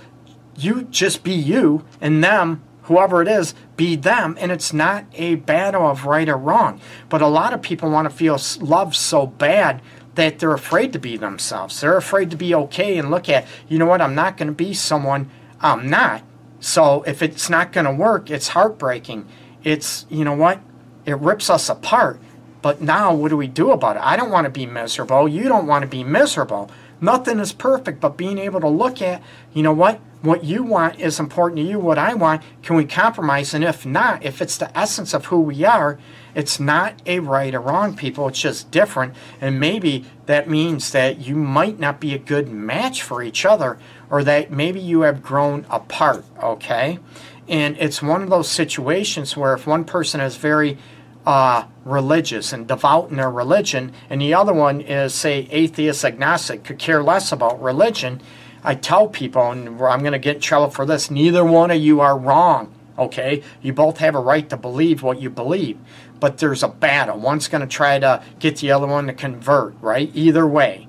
you 0.58 0.82
just 0.84 1.22
be 1.22 1.32
you 1.32 1.84
and 2.00 2.22
them 2.22 2.62
whoever 2.88 3.20
it 3.22 3.28
is 3.28 3.54
be 3.76 3.94
them. 3.94 4.36
And 4.40 4.50
it's 4.50 4.72
not 4.72 5.04
a 5.14 5.36
battle 5.36 5.86
of 5.86 6.06
right 6.06 6.28
or 6.28 6.36
wrong. 6.36 6.80
But 7.08 7.22
a 7.22 7.26
lot 7.26 7.52
of 7.52 7.62
people 7.62 7.90
want 7.90 8.10
to 8.10 8.14
feel 8.14 8.38
loved 8.60 8.96
so 8.96 9.26
bad 9.26 9.80
that 10.14 10.38
they're 10.38 10.54
afraid 10.54 10.92
to 10.94 10.98
be 10.98 11.16
themselves. 11.16 11.80
They're 11.80 11.96
afraid 11.96 12.30
to 12.32 12.36
be 12.36 12.54
okay 12.54 12.98
and 12.98 13.10
look 13.10 13.28
at 13.28 13.46
you 13.68 13.78
know 13.78 13.86
what? 13.86 14.00
I'm 14.00 14.14
not 14.14 14.36
going 14.36 14.48
to 14.48 14.54
be 14.54 14.74
someone 14.74 15.30
i'm 15.60 15.88
not. 15.88 16.22
So 16.60 17.02
if 17.06 17.22
it's 17.22 17.50
not 17.50 17.72
going 17.72 17.86
to 17.86 17.92
work 17.92 18.30
it's 18.30 18.48
heartbreaking. 18.48 19.28
It's 19.62 20.06
you 20.08 20.24
know 20.24 20.34
what? 20.34 20.60
It 21.04 21.18
rips 21.18 21.50
us 21.50 21.68
apart. 21.68 22.20
But 22.62 22.80
now 22.80 23.14
what 23.14 23.28
do 23.28 23.36
we 23.36 23.46
do 23.46 23.70
about 23.70 23.96
it? 23.96 24.02
I 24.02 24.16
don't 24.16 24.30
want 24.30 24.46
to 24.46 24.50
be 24.50 24.66
miserable. 24.66 25.28
You 25.28 25.44
don't 25.44 25.66
want 25.66 25.82
to 25.82 25.88
be 25.88 26.02
miserable 26.02 26.70
Nothing 27.00 27.38
is 27.38 27.52
perfect, 27.52 28.00
but 28.00 28.16
being 28.16 28.38
able 28.38 28.60
to 28.60 28.68
look 28.68 29.00
at, 29.00 29.22
you 29.54 29.62
know 29.62 29.72
what? 29.72 30.00
What 30.20 30.42
you 30.42 30.64
want 30.64 30.98
is 30.98 31.20
important 31.20 31.58
to 31.58 31.62
you. 31.62 31.78
What 31.78 31.96
I 31.96 32.14
want, 32.14 32.42
can 32.62 32.74
we 32.74 32.84
compromise? 32.84 33.54
And 33.54 33.62
if 33.62 33.86
not, 33.86 34.24
if 34.24 34.42
it's 34.42 34.56
the 34.56 34.76
essence 34.76 35.14
of 35.14 35.26
who 35.26 35.40
we 35.40 35.64
are, 35.64 35.96
it's 36.34 36.58
not 36.58 37.00
a 37.06 37.20
right 37.20 37.54
or 37.54 37.60
wrong, 37.60 37.94
people. 37.94 38.26
It's 38.26 38.40
just 38.40 38.70
different. 38.72 39.14
And 39.40 39.60
maybe 39.60 40.06
that 40.26 40.48
means 40.48 40.90
that 40.90 41.20
you 41.20 41.36
might 41.36 41.78
not 41.78 42.00
be 42.00 42.14
a 42.14 42.18
good 42.18 42.48
match 42.48 43.02
for 43.02 43.22
each 43.22 43.46
other 43.46 43.78
or 44.10 44.24
that 44.24 44.50
maybe 44.50 44.80
you 44.80 45.02
have 45.02 45.22
grown 45.22 45.66
apart, 45.70 46.24
okay? 46.42 46.98
And 47.46 47.76
it's 47.78 48.02
one 48.02 48.22
of 48.22 48.30
those 48.30 48.48
situations 48.48 49.36
where 49.36 49.54
if 49.54 49.66
one 49.66 49.84
person 49.84 50.20
is 50.20 50.36
very 50.36 50.78
uh, 51.26 51.64
religious 51.84 52.52
and 52.52 52.66
devout 52.66 53.10
in 53.10 53.16
their 53.16 53.30
religion, 53.30 53.92
and 54.08 54.20
the 54.20 54.34
other 54.34 54.52
one 54.52 54.80
is, 54.80 55.14
say, 55.14 55.48
atheist, 55.50 56.04
agnostic, 56.04 56.64
could 56.64 56.78
care 56.78 57.02
less 57.02 57.32
about 57.32 57.62
religion, 57.62 58.20
I 58.64 58.74
tell 58.74 59.08
people, 59.08 59.50
and 59.50 59.80
I'm 59.80 60.00
going 60.00 60.12
to 60.12 60.18
get 60.18 60.36
in 60.36 60.42
trouble 60.42 60.70
for 60.70 60.84
this, 60.84 61.10
neither 61.10 61.44
one 61.44 61.70
of 61.70 61.78
you 61.78 62.00
are 62.00 62.18
wrong. 62.18 62.72
Okay? 62.98 63.42
You 63.62 63.72
both 63.72 63.98
have 63.98 64.14
a 64.14 64.20
right 64.20 64.48
to 64.50 64.56
believe 64.56 65.02
what 65.02 65.20
you 65.20 65.30
believe. 65.30 65.78
But 66.18 66.38
there's 66.38 66.64
a 66.64 66.68
battle. 66.68 67.18
One's 67.18 67.46
going 67.46 67.60
to 67.60 67.66
try 67.66 67.98
to 67.98 68.22
get 68.40 68.56
the 68.56 68.72
other 68.72 68.88
one 68.88 69.06
to 69.06 69.12
convert, 69.12 69.80
right? 69.80 70.10
Either 70.14 70.46
way. 70.46 70.88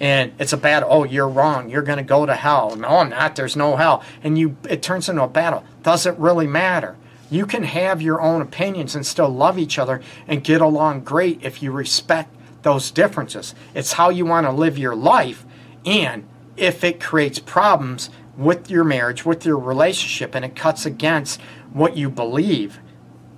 And 0.00 0.32
it's 0.38 0.54
a 0.54 0.56
battle. 0.56 0.88
Oh, 0.90 1.04
you're 1.04 1.28
wrong. 1.28 1.68
You're 1.68 1.82
going 1.82 1.98
to 1.98 2.02
go 2.02 2.24
to 2.24 2.34
hell. 2.34 2.74
No, 2.74 2.88
I'm 2.88 3.10
not. 3.10 3.36
There's 3.36 3.56
no 3.56 3.76
hell. 3.76 4.02
And 4.22 4.38
you, 4.38 4.56
it 4.66 4.82
turns 4.82 5.10
into 5.10 5.22
a 5.22 5.28
battle. 5.28 5.62
Doesn't 5.82 6.18
really 6.18 6.46
matter. 6.46 6.96
You 7.30 7.46
can 7.46 7.62
have 7.62 8.02
your 8.02 8.20
own 8.20 8.42
opinions 8.42 8.94
and 8.96 9.06
still 9.06 9.28
love 9.28 9.58
each 9.58 9.78
other 9.78 10.02
and 10.26 10.42
get 10.42 10.60
along 10.60 11.04
great 11.04 11.42
if 11.42 11.62
you 11.62 11.70
respect 11.70 12.34
those 12.62 12.90
differences. 12.90 13.54
It's 13.74 13.92
how 13.92 14.10
you 14.10 14.26
want 14.26 14.46
to 14.46 14.52
live 14.52 14.76
your 14.76 14.96
life. 14.96 15.46
And 15.86 16.28
if 16.56 16.84
it 16.84 17.00
creates 17.00 17.38
problems 17.38 18.10
with 18.36 18.70
your 18.70 18.84
marriage, 18.84 19.24
with 19.24 19.46
your 19.46 19.58
relationship, 19.58 20.34
and 20.34 20.44
it 20.44 20.56
cuts 20.56 20.84
against 20.84 21.40
what 21.72 21.96
you 21.96 22.10
believe, 22.10 22.80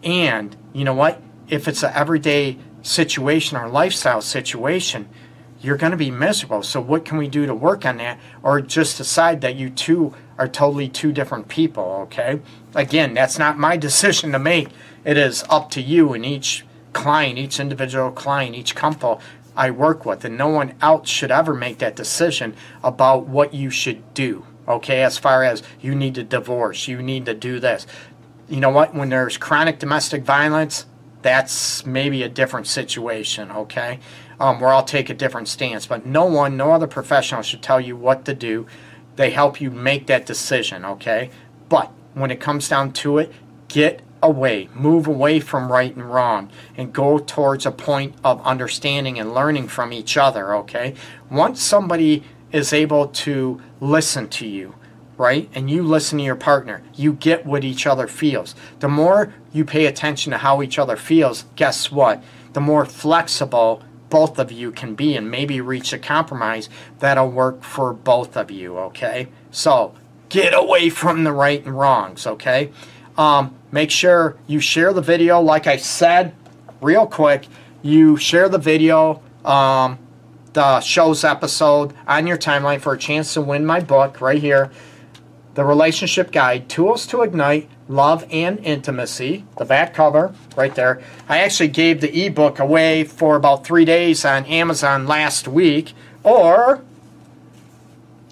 and 0.02 0.56
you 0.72 0.84
know 0.84 0.94
what? 0.94 1.20
If 1.48 1.68
it's 1.68 1.82
an 1.82 1.92
everyday 1.94 2.58
situation 2.82 3.58
or 3.58 3.68
lifestyle 3.68 4.22
situation, 4.22 5.08
you're 5.60 5.76
going 5.76 5.92
to 5.92 5.96
be 5.96 6.10
miserable. 6.10 6.62
So, 6.62 6.80
what 6.80 7.04
can 7.04 7.18
we 7.18 7.28
do 7.28 7.46
to 7.46 7.54
work 7.54 7.86
on 7.86 7.98
that? 7.98 8.18
Or 8.42 8.60
just 8.60 8.96
decide 8.96 9.40
that 9.42 9.54
you 9.54 9.70
two 9.70 10.14
are 10.42 10.48
totally 10.48 10.88
two 10.88 11.12
different 11.12 11.46
people, 11.46 11.84
okay? 12.02 12.40
Again, 12.74 13.14
that's 13.14 13.38
not 13.38 13.58
my 13.58 13.76
decision 13.88 14.32
to 14.32 14.40
make. 14.40 14.68
It 15.04 15.16
is 15.16 15.44
up 15.48 15.70
to 15.70 15.80
you 15.80 16.12
and 16.14 16.26
each 16.26 16.64
client, 16.92 17.38
each 17.38 17.60
individual 17.60 18.10
client, 18.10 18.56
each 18.56 18.74
couple 18.74 19.20
I 19.56 19.70
work 19.70 20.04
with. 20.04 20.24
And 20.24 20.36
no 20.36 20.48
one 20.48 20.74
else 20.82 21.08
should 21.08 21.30
ever 21.30 21.54
make 21.54 21.78
that 21.78 21.94
decision 21.94 22.56
about 22.82 23.28
what 23.28 23.54
you 23.54 23.70
should 23.70 24.14
do, 24.14 24.44
okay? 24.66 25.02
As 25.04 25.16
far 25.16 25.44
as 25.44 25.62
you 25.80 25.94
need 25.94 26.16
to 26.16 26.24
divorce, 26.24 26.88
you 26.88 27.00
need 27.00 27.24
to 27.26 27.34
do 27.34 27.60
this. 27.60 27.86
You 28.48 28.58
know 28.58 28.70
what? 28.70 28.92
When 28.92 29.10
there's 29.10 29.36
chronic 29.36 29.78
domestic 29.78 30.24
violence, 30.24 30.86
that's 31.22 31.86
maybe 31.86 32.24
a 32.24 32.28
different 32.28 32.66
situation, 32.66 33.52
okay? 33.52 34.00
Um, 34.40 34.58
where 34.58 34.72
I'll 34.72 34.82
take 34.82 35.08
a 35.08 35.14
different 35.14 35.46
stance. 35.46 35.86
But 35.86 36.04
no 36.04 36.24
one, 36.24 36.56
no 36.56 36.72
other 36.72 36.88
professional 36.88 37.42
should 37.42 37.62
tell 37.62 37.80
you 37.80 37.96
what 37.96 38.24
to 38.24 38.34
do. 38.34 38.66
They 39.16 39.30
help 39.30 39.60
you 39.60 39.70
make 39.70 40.06
that 40.06 40.26
decision, 40.26 40.84
okay? 40.84 41.30
But 41.68 41.90
when 42.14 42.30
it 42.30 42.40
comes 42.40 42.68
down 42.68 42.92
to 42.92 43.18
it, 43.18 43.32
get 43.68 44.02
away, 44.22 44.68
move 44.74 45.06
away 45.06 45.40
from 45.40 45.70
right 45.70 45.94
and 45.94 46.12
wrong, 46.12 46.50
and 46.76 46.92
go 46.92 47.18
towards 47.18 47.66
a 47.66 47.72
point 47.72 48.14
of 48.22 48.40
understanding 48.42 49.18
and 49.18 49.34
learning 49.34 49.68
from 49.68 49.92
each 49.92 50.16
other, 50.16 50.54
okay? 50.54 50.94
Once 51.30 51.60
somebody 51.62 52.22
is 52.52 52.72
able 52.72 53.08
to 53.08 53.60
listen 53.80 54.28
to 54.28 54.46
you, 54.46 54.74
right? 55.16 55.48
And 55.54 55.70
you 55.70 55.82
listen 55.82 56.18
to 56.18 56.24
your 56.24 56.36
partner. 56.36 56.82
You 56.94 57.14
get 57.14 57.46
what 57.46 57.64
each 57.64 57.86
other 57.86 58.06
feels. 58.06 58.54
The 58.80 58.88
more 58.88 59.32
you 59.52 59.64
pay 59.64 59.86
attention 59.86 60.30
to 60.32 60.38
how 60.38 60.62
each 60.62 60.78
other 60.78 60.96
feels, 60.96 61.44
guess 61.56 61.90
what? 61.90 62.22
The 62.52 62.60
more 62.60 62.84
flexible 62.84 63.82
both 64.12 64.38
of 64.38 64.52
you 64.52 64.70
can 64.70 64.94
be 64.94 65.16
and 65.16 65.30
maybe 65.30 65.58
reach 65.58 65.90
a 65.94 65.98
compromise 65.98 66.68
that'll 66.98 67.30
work 67.30 67.62
for 67.62 67.94
both 67.94 68.36
of 68.36 68.50
you, 68.50 68.76
okay? 68.76 69.26
So 69.50 69.94
get 70.28 70.52
away 70.52 70.90
from 70.90 71.24
the 71.24 71.32
right 71.32 71.64
and 71.64 71.76
wrongs, 71.76 72.26
okay? 72.26 72.70
Um, 73.16 73.54
make 73.72 73.90
sure 73.90 74.36
you 74.46 74.60
share 74.60 74.92
the 74.92 75.00
video, 75.00 75.40
like 75.40 75.66
I 75.66 75.78
said, 75.78 76.34
real 76.82 77.06
quick. 77.06 77.46
You 77.80 78.18
share 78.18 78.50
the 78.50 78.58
video, 78.58 79.22
um, 79.46 79.98
the 80.52 80.80
show's 80.80 81.24
episode 81.24 81.94
on 82.06 82.26
your 82.26 82.36
timeline 82.36 82.82
for 82.82 82.92
a 82.92 82.98
chance 82.98 83.32
to 83.32 83.40
win 83.40 83.64
my 83.64 83.80
book 83.80 84.20
right 84.20 84.42
here. 84.42 84.70
The 85.54 85.64
Relationship 85.64 86.32
Guide 86.32 86.68
Tools 86.70 87.06
to 87.08 87.20
Ignite 87.20 87.68
Love 87.86 88.24
and 88.30 88.58
Intimacy, 88.60 89.44
the 89.58 89.66
back 89.66 89.92
cover 89.92 90.34
right 90.56 90.74
there. 90.74 91.02
I 91.28 91.40
actually 91.40 91.68
gave 91.68 92.00
the 92.00 92.24
ebook 92.24 92.58
away 92.58 93.04
for 93.04 93.36
about 93.36 93.64
three 93.64 93.84
days 93.84 94.24
on 94.24 94.46
Amazon 94.46 95.06
last 95.06 95.46
week. 95.46 95.92
Or 96.24 96.82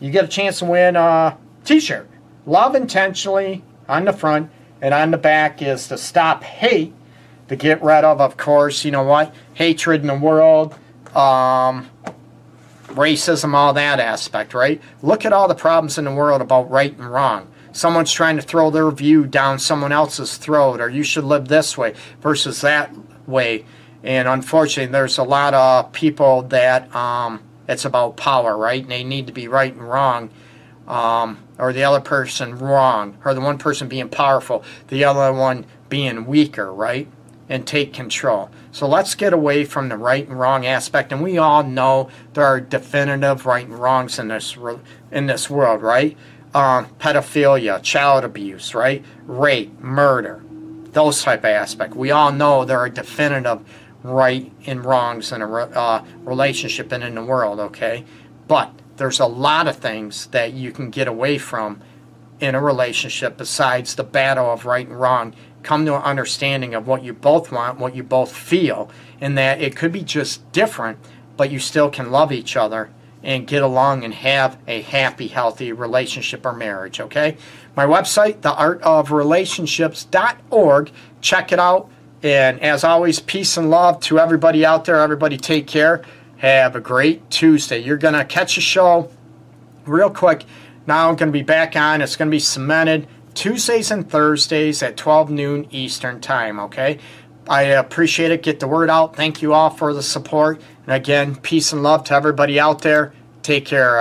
you 0.00 0.10
get 0.10 0.24
a 0.24 0.28
chance 0.28 0.60
to 0.60 0.64
win 0.64 0.96
a 0.96 1.36
t 1.64 1.78
shirt. 1.78 2.08
Love 2.46 2.74
intentionally 2.74 3.62
on 3.86 4.06
the 4.06 4.14
front, 4.14 4.50
and 4.80 4.94
on 4.94 5.10
the 5.10 5.18
back 5.18 5.60
is 5.60 5.88
to 5.88 5.98
stop 5.98 6.42
hate, 6.42 6.94
to 7.48 7.56
get 7.56 7.82
rid 7.82 8.02
of, 8.02 8.20
of 8.20 8.38
course, 8.38 8.82
you 8.84 8.90
know 8.90 9.02
what? 9.02 9.34
Hatred 9.52 10.00
in 10.00 10.06
the 10.06 10.14
world. 10.14 10.74
Um, 11.14 11.90
racism, 12.90 13.54
all 13.54 13.72
that 13.72 14.00
aspect, 14.00 14.54
right? 14.54 14.80
Look 15.02 15.24
at 15.24 15.32
all 15.32 15.48
the 15.48 15.54
problems 15.54 15.98
in 15.98 16.04
the 16.04 16.14
world 16.14 16.40
about 16.40 16.70
right 16.70 16.96
and 16.96 17.10
wrong. 17.10 17.48
Someone's 17.72 18.12
trying 18.12 18.36
to 18.36 18.42
throw 18.42 18.70
their 18.70 18.90
view 18.90 19.26
down 19.26 19.58
someone 19.58 19.92
else's 19.92 20.36
throat, 20.36 20.80
or 20.80 20.88
you 20.88 21.02
should 21.02 21.24
live 21.24 21.48
this 21.48 21.78
way 21.78 21.94
versus 22.20 22.60
that 22.62 22.92
way. 23.26 23.64
And 24.02 24.26
unfortunately, 24.26 24.90
there's 24.90 25.18
a 25.18 25.22
lot 25.22 25.54
of 25.54 25.92
people 25.92 26.42
that 26.44 26.94
um, 26.94 27.42
it's 27.68 27.84
about 27.84 28.16
power, 28.16 28.56
right? 28.56 28.82
And 28.82 28.90
they 28.90 29.04
need 29.04 29.26
to 29.28 29.32
be 29.32 29.46
right 29.46 29.72
and 29.72 29.88
wrong, 29.88 30.30
um, 30.88 31.38
or 31.58 31.72
the 31.72 31.84
other 31.84 32.00
person 32.00 32.58
wrong, 32.58 33.18
or 33.24 33.34
the 33.34 33.40
one 33.40 33.58
person 33.58 33.88
being 33.88 34.08
powerful, 34.08 34.64
the 34.88 35.04
other 35.04 35.32
one 35.32 35.66
being 35.88 36.26
weaker, 36.26 36.72
right? 36.72 37.08
And 37.50 37.66
take 37.66 37.92
control. 37.92 38.48
So 38.70 38.86
let's 38.86 39.16
get 39.16 39.32
away 39.32 39.64
from 39.64 39.88
the 39.88 39.96
right 39.96 40.26
and 40.26 40.38
wrong 40.38 40.64
aspect. 40.64 41.12
And 41.12 41.20
we 41.20 41.36
all 41.36 41.64
know 41.64 42.08
there 42.32 42.44
are 42.44 42.60
definitive 42.60 43.44
right 43.44 43.66
and 43.66 43.76
wrongs 43.76 44.18
in 44.20 44.28
this 44.28 44.56
in 45.10 45.26
this 45.26 45.50
world, 45.50 45.82
right? 45.82 46.16
Um, 46.54 46.86
pedophilia, 47.00 47.82
child 47.82 48.24
abuse, 48.24 48.74
right? 48.74 49.04
Rape, 49.26 49.78
murder, 49.80 50.42
those 50.92 51.22
type 51.22 51.40
of 51.40 51.46
aspects. 51.46 51.96
We 51.96 52.12
all 52.12 52.32
know 52.32 52.64
there 52.64 52.78
are 52.78 52.88
definitive 52.88 53.60
right 54.04 54.50
and 54.66 54.84
wrongs 54.84 55.32
in 55.32 55.42
a 55.42 55.52
uh, 55.52 56.04
relationship 56.22 56.92
and 56.92 57.02
in 57.02 57.16
the 57.16 57.24
world, 57.24 57.58
okay? 57.58 58.04
But 58.46 58.72
there's 58.96 59.20
a 59.20 59.26
lot 59.26 59.66
of 59.66 59.76
things 59.76 60.26
that 60.28 60.52
you 60.52 60.70
can 60.70 60.90
get 60.90 61.08
away 61.08 61.38
from 61.38 61.82
in 62.38 62.54
a 62.54 62.60
relationship 62.60 63.36
besides 63.36 63.94
the 63.94 64.04
battle 64.04 64.50
of 64.50 64.64
right 64.64 64.86
and 64.86 64.98
wrong 64.98 65.34
come 65.62 65.84
to 65.86 65.94
an 65.94 66.02
understanding 66.02 66.74
of 66.74 66.86
what 66.86 67.04
you 67.04 67.12
both 67.12 67.52
want, 67.52 67.78
what 67.78 67.94
you 67.94 68.02
both 68.02 68.34
feel, 68.34 68.90
and 69.20 69.36
that 69.38 69.60
it 69.60 69.76
could 69.76 69.92
be 69.92 70.02
just 70.02 70.50
different, 70.52 70.98
but 71.36 71.50
you 71.50 71.58
still 71.58 71.90
can 71.90 72.10
love 72.10 72.32
each 72.32 72.56
other 72.56 72.90
and 73.22 73.46
get 73.46 73.62
along 73.62 74.02
and 74.04 74.14
have 74.14 74.58
a 74.66 74.80
happy, 74.82 75.28
healthy 75.28 75.72
relationship 75.72 76.44
or 76.46 76.54
marriage, 76.54 77.00
okay? 77.00 77.36
My 77.76 77.84
website, 77.84 78.40
theartofrelationships.org. 78.40 80.90
Check 81.20 81.52
it 81.52 81.58
out. 81.58 81.90
And 82.22 82.60
as 82.60 82.84
always, 82.84 83.18
peace 83.20 83.56
and 83.56 83.70
love 83.70 84.00
to 84.00 84.18
everybody 84.18 84.64
out 84.64 84.84
there. 84.84 84.96
Everybody 84.96 85.36
take 85.36 85.66
care. 85.66 86.02
Have 86.38 86.76
a 86.76 86.80
great 86.80 87.28
Tuesday. 87.30 87.78
You're 87.78 87.98
going 87.98 88.14
to 88.14 88.24
catch 88.24 88.56
a 88.56 88.62
show 88.62 89.10
real 89.86 90.10
quick. 90.10 90.44
Now 90.86 91.08
I'm 91.08 91.16
going 91.16 91.28
to 91.28 91.32
be 91.32 91.42
back 91.42 91.76
on. 91.76 92.00
It's 92.00 92.16
going 92.16 92.28
to 92.28 92.34
be 92.34 92.40
cemented 92.40 93.06
Tuesdays 93.34 93.90
and 93.90 94.08
Thursdays 94.08 94.82
at 94.82 94.96
12 94.96 95.30
noon 95.30 95.66
Eastern 95.70 96.20
Time, 96.20 96.58
okay? 96.60 96.98
I 97.48 97.62
appreciate 97.62 98.30
it. 98.30 98.42
Get 98.42 98.60
the 98.60 98.68
word 98.68 98.90
out. 98.90 99.16
Thank 99.16 99.42
you 99.42 99.52
all 99.52 99.70
for 99.70 99.92
the 99.92 100.02
support. 100.02 100.60
And 100.86 100.94
again, 100.94 101.36
peace 101.36 101.72
and 101.72 101.82
love 101.82 102.04
to 102.04 102.14
everybody 102.14 102.60
out 102.60 102.82
there. 102.82 103.12
Take 103.42 103.64
care. 103.64 104.00